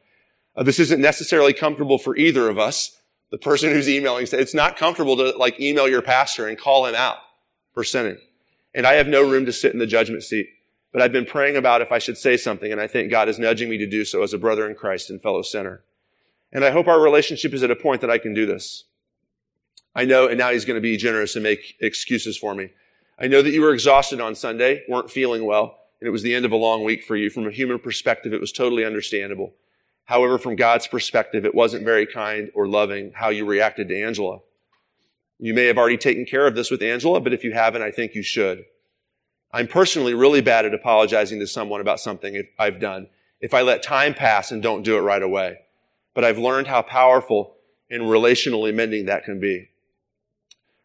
Uh, 0.55 0.63
this 0.63 0.79
isn't 0.79 0.99
necessarily 0.99 1.53
comfortable 1.53 1.99
for 1.99 2.15
either 2.15 2.49
of 2.49 2.57
us. 2.57 2.97
The 3.31 3.37
person 3.37 3.71
who's 3.71 3.89
emailing 3.89 4.25
said 4.25 4.39
it's 4.39 4.53
not 4.53 4.77
comfortable 4.77 5.17
to 5.17 5.37
like 5.37 5.59
email 5.59 5.87
your 5.87 6.01
pastor 6.01 6.47
and 6.47 6.57
call 6.57 6.85
him 6.85 6.95
out 6.95 7.17
for 7.73 7.83
sinning. 7.83 8.17
And 8.75 8.85
I 8.85 8.93
have 8.93 9.07
no 9.07 9.29
room 9.29 9.45
to 9.45 9.53
sit 9.53 9.73
in 9.73 9.79
the 9.79 9.87
judgment 9.87 10.23
seat. 10.23 10.49
But 10.91 11.01
I've 11.01 11.13
been 11.13 11.25
praying 11.25 11.55
about 11.55 11.81
if 11.81 11.91
I 11.91 11.99
should 11.99 12.17
say 12.17 12.35
something, 12.35 12.71
and 12.71 12.81
I 12.81 12.87
think 12.87 13.09
God 13.09 13.29
is 13.29 13.39
nudging 13.39 13.69
me 13.69 13.77
to 13.77 13.87
do 13.87 14.03
so 14.03 14.23
as 14.23 14.33
a 14.33 14.37
brother 14.37 14.69
in 14.69 14.75
Christ 14.75 15.09
and 15.09 15.21
fellow 15.21 15.41
sinner. 15.41 15.83
And 16.51 16.65
I 16.65 16.71
hope 16.71 16.87
our 16.87 16.99
relationship 16.99 17.53
is 17.53 17.63
at 17.63 17.71
a 17.71 17.75
point 17.77 18.01
that 18.01 18.09
I 18.09 18.17
can 18.17 18.33
do 18.33 18.45
this. 18.45 18.83
I 19.95 20.03
know, 20.03 20.27
and 20.27 20.37
now 20.37 20.51
he's 20.51 20.65
going 20.65 20.75
to 20.75 20.81
be 20.81 20.97
generous 20.97 21.35
and 21.35 21.43
make 21.43 21.75
excuses 21.79 22.37
for 22.37 22.53
me. 22.53 22.71
I 23.17 23.27
know 23.27 23.41
that 23.41 23.51
you 23.51 23.61
were 23.61 23.73
exhausted 23.73 24.19
on 24.19 24.35
Sunday, 24.35 24.83
weren't 24.89 25.09
feeling 25.09 25.45
well, 25.45 25.79
and 26.01 26.07
it 26.07 26.11
was 26.11 26.23
the 26.23 26.35
end 26.35 26.43
of 26.43 26.51
a 26.51 26.57
long 26.57 26.83
week 26.83 27.03
for 27.03 27.15
you. 27.15 27.29
From 27.29 27.47
a 27.47 27.51
human 27.51 27.79
perspective, 27.79 28.33
it 28.33 28.41
was 28.41 28.51
totally 28.51 28.83
understandable. 28.83 29.53
However, 30.11 30.37
from 30.37 30.55
God's 30.55 30.87
perspective, 30.87 31.45
it 31.45 31.55
wasn't 31.55 31.85
very 31.85 32.05
kind 32.05 32.51
or 32.53 32.67
loving 32.67 33.11
how 33.15 33.29
you 33.29 33.45
reacted 33.45 33.87
to 33.89 34.01
Angela. 34.01 34.39
You 35.39 35.53
may 35.53 35.65
have 35.65 35.77
already 35.77 35.97
taken 35.97 36.25
care 36.25 36.45
of 36.45 36.55
this 36.55 36.69
with 36.69 36.83
Angela, 36.83 37.19
but 37.19 37.33
if 37.33 37.43
you 37.43 37.53
haven't, 37.53 37.81
I 37.81 37.91
think 37.91 38.13
you 38.13 38.23
should. 38.23 38.65
I'm 39.51 39.67
personally 39.67 40.13
really 40.13 40.41
bad 40.41 40.65
at 40.65 40.73
apologizing 40.73 41.39
to 41.39 41.47
someone 41.47 41.81
about 41.81 41.99
something 41.99 42.43
I've 42.59 42.79
done 42.79 43.07
if 43.39 43.53
I 43.53 43.61
let 43.61 43.83
time 43.83 44.13
pass 44.13 44.51
and 44.51 44.61
don't 44.61 44.83
do 44.83 44.97
it 44.97 45.01
right 45.01 45.23
away 45.23 45.57
but 46.13 46.23
I've 46.23 46.37
learned 46.37 46.67
how 46.67 46.81
powerful 46.81 47.55
and 47.89 48.03
relationally 48.03 48.73
mending 48.73 49.05
that 49.05 49.23
can 49.23 49.39
be. 49.39 49.69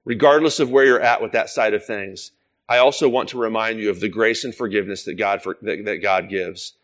Regardless 0.05 0.61
of 0.61 0.71
where 0.71 0.85
you're 0.85 1.01
at 1.01 1.21
with 1.21 1.33
that 1.33 1.51
side 1.51 1.75
of 1.75 1.85
things, 1.85 2.33
I 2.69 2.79
also 2.79 3.09
want 3.09 3.29
to 3.31 3.39
remind 3.39 3.79
you 3.79 3.91
of 3.91 4.01
the 4.01 4.09
grace 4.09 4.45
and 4.45 4.55
forgiveness 4.55 5.05
that 5.05 5.15
God, 5.15 5.43
for, 5.43 5.57
that, 5.62 5.85
that 5.85 5.99
God 5.99 6.29
gives. 6.29 6.75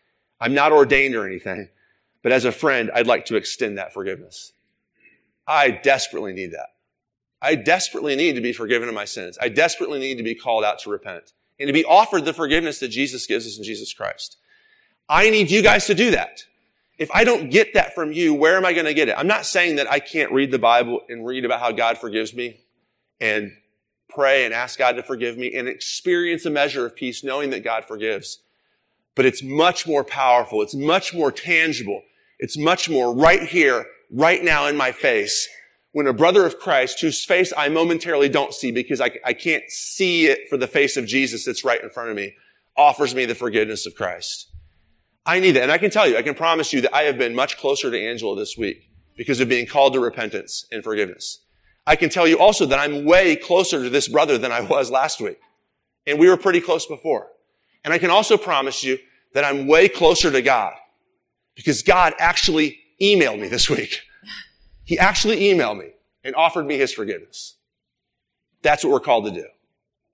I'm 0.40 0.54
not 0.54 0.72
ordained 0.72 1.14
or 1.14 1.26
anything, 1.26 1.68
but 2.22 2.32
as 2.32 2.44
a 2.44 2.52
friend, 2.52 2.90
I'd 2.94 3.06
like 3.06 3.26
to 3.26 3.36
extend 3.36 3.78
that 3.78 3.92
forgiveness. 3.92 4.52
I 5.46 5.70
desperately 5.70 6.32
need 6.32 6.52
that. 6.52 6.68
I 7.40 7.56
desperately 7.56 8.14
need 8.14 8.34
to 8.34 8.40
be 8.40 8.52
forgiven 8.52 8.88
of 8.88 8.94
my 8.94 9.04
sins. 9.04 9.36
I 9.40 9.48
desperately 9.48 9.98
need 9.98 10.16
to 10.18 10.22
be 10.22 10.34
called 10.34 10.64
out 10.64 10.78
to 10.80 10.90
repent 10.90 11.32
and 11.58 11.66
to 11.66 11.72
be 11.72 11.84
offered 11.84 12.24
the 12.24 12.32
forgiveness 12.32 12.78
that 12.78 12.88
Jesus 12.88 13.26
gives 13.26 13.46
us 13.46 13.58
in 13.58 13.64
Jesus 13.64 13.92
Christ. 13.92 14.38
I 15.08 15.28
need 15.30 15.50
you 15.50 15.62
guys 15.62 15.86
to 15.86 15.94
do 15.94 16.12
that. 16.12 16.44
If 16.98 17.10
I 17.12 17.24
don't 17.24 17.50
get 17.50 17.74
that 17.74 17.94
from 17.94 18.12
you, 18.12 18.32
where 18.32 18.56
am 18.56 18.64
I 18.64 18.72
going 18.72 18.84
to 18.84 18.94
get 18.94 19.08
it? 19.08 19.16
I'm 19.18 19.26
not 19.26 19.44
saying 19.44 19.76
that 19.76 19.90
I 19.90 19.98
can't 19.98 20.30
read 20.30 20.52
the 20.52 20.58
Bible 20.58 21.00
and 21.08 21.26
read 21.26 21.44
about 21.44 21.58
how 21.58 21.72
God 21.72 21.98
forgives 21.98 22.32
me 22.32 22.60
and 23.20 23.50
pray 24.08 24.44
and 24.44 24.54
ask 24.54 24.78
God 24.78 24.92
to 24.92 25.02
forgive 25.02 25.36
me 25.36 25.52
and 25.54 25.66
experience 25.66 26.44
a 26.44 26.50
measure 26.50 26.86
of 26.86 26.94
peace 26.94 27.24
knowing 27.24 27.50
that 27.50 27.64
God 27.64 27.84
forgives. 27.86 28.40
But 29.14 29.26
it's 29.26 29.42
much 29.42 29.86
more 29.86 30.04
powerful. 30.04 30.62
It's 30.62 30.74
much 30.74 31.12
more 31.12 31.32
tangible. 31.32 32.02
It's 32.42 32.58
much 32.58 32.90
more 32.90 33.14
right 33.14 33.44
here, 33.44 33.86
right 34.10 34.42
now 34.42 34.66
in 34.66 34.76
my 34.76 34.90
face. 34.90 35.48
When 35.92 36.08
a 36.08 36.12
brother 36.12 36.44
of 36.44 36.58
Christ, 36.58 37.00
whose 37.00 37.24
face 37.24 37.52
I 37.56 37.68
momentarily 37.68 38.28
don't 38.28 38.52
see 38.52 38.72
because 38.72 39.00
I, 39.00 39.12
I 39.24 39.32
can't 39.32 39.62
see 39.70 40.26
it 40.26 40.48
for 40.50 40.56
the 40.56 40.66
face 40.66 40.96
of 40.96 41.06
Jesus 41.06 41.44
that's 41.44 41.64
right 41.64 41.80
in 41.80 41.88
front 41.88 42.10
of 42.10 42.16
me, 42.16 42.34
offers 42.76 43.14
me 43.14 43.26
the 43.26 43.36
forgiveness 43.36 43.86
of 43.86 43.94
Christ. 43.94 44.48
I 45.24 45.38
need 45.38 45.52
that. 45.52 45.62
And 45.62 45.70
I 45.70 45.78
can 45.78 45.92
tell 45.92 46.08
you, 46.08 46.16
I 46.16 46.22
can 46.22 46.34
promise 46.34 46.72
you 46.72 46.80
that 46.80 46.92
I 46.92 47.02
have 47.02 47.16
been 47.16 47.32
much 47.32 47.58
closer 47.58 47.92
to 47.92 48.08
Angela 48.08 48.34
this 48.34 48.58
week 48.58 48.90
because 49.16 49.38
of 49.38 49.48
being 49.48 49.66
called 49.66 49.92
to 49.92 50.00
repentance 50.00 50.66
and 50.72 50.82
forgiveness. 50.82 51.44
I 51.86 51.94
can 51.94 52.10
tell 52.10 52.26
you 52.26 52.40
also 52.40 52.66
that 52.66 52.80
I'm 52.80 53.04
way 53.04 53.36
closer 53.36 53.84
to 53.84 53.88
this 53.88 54.08
brother 54.08 54.36
than 54.36 54.50
I 54.50 54.62
was 54.62 54.90
last 54.90 55.20
week. 55.20 55.38
And 56.08 56.18
we 56.18 56.28
were 56.28 56.36
pretty 56.36 56.60
close 56.60 56.86
before. 56.86 57.28
And 57.84 57.94
I 57.94 57.98
can 57.98 58.10
also 58.10 58.36
promise 58.36 58.82
you 58.82 58.98
that 59.32 59.44
I'm 59.44 59.68
way 59.68 59.88
closer 59.88 60.32
to 60.32 60.42
God 60.42 60.74
because 61.54 61.82
God 61.82 62.14
actually 62.18 62.78
emailed 63.00 63.40
me 63.40 63.48
this 63.48 63.68
week. 63.68 64.02
He 64.84 64.98
actually 64.98 65.40
emailed 65.40 65.78
me 65.78 65.90
and 66.24 66.34
offered 66.34 66.66
me 66.66 66.76
his 66.76 66.92
forgiveness. 66.92 67.56
That's 68.62 68.84
what 68.84 68.92
we're 68.92 69.00
called 69.00 69.26
to 69.26 69.30
do. 69.30 69.46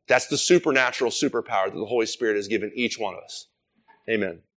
That's 0.09 0.27
the 0.29 0.39
supernatural 0.39 1.11
superpower 1.11 1.67
that 1.67 1.79
the 1.79 1.87
Holy 1.87 2.07
Spirit 2.07 2.37
has 2.37 2.49
given 2.49 2.73
each 2.75 2.99
one 2.99 3.15
of 3.15 3.21
us. 3.23 3.47
Amen. 4.09 4.41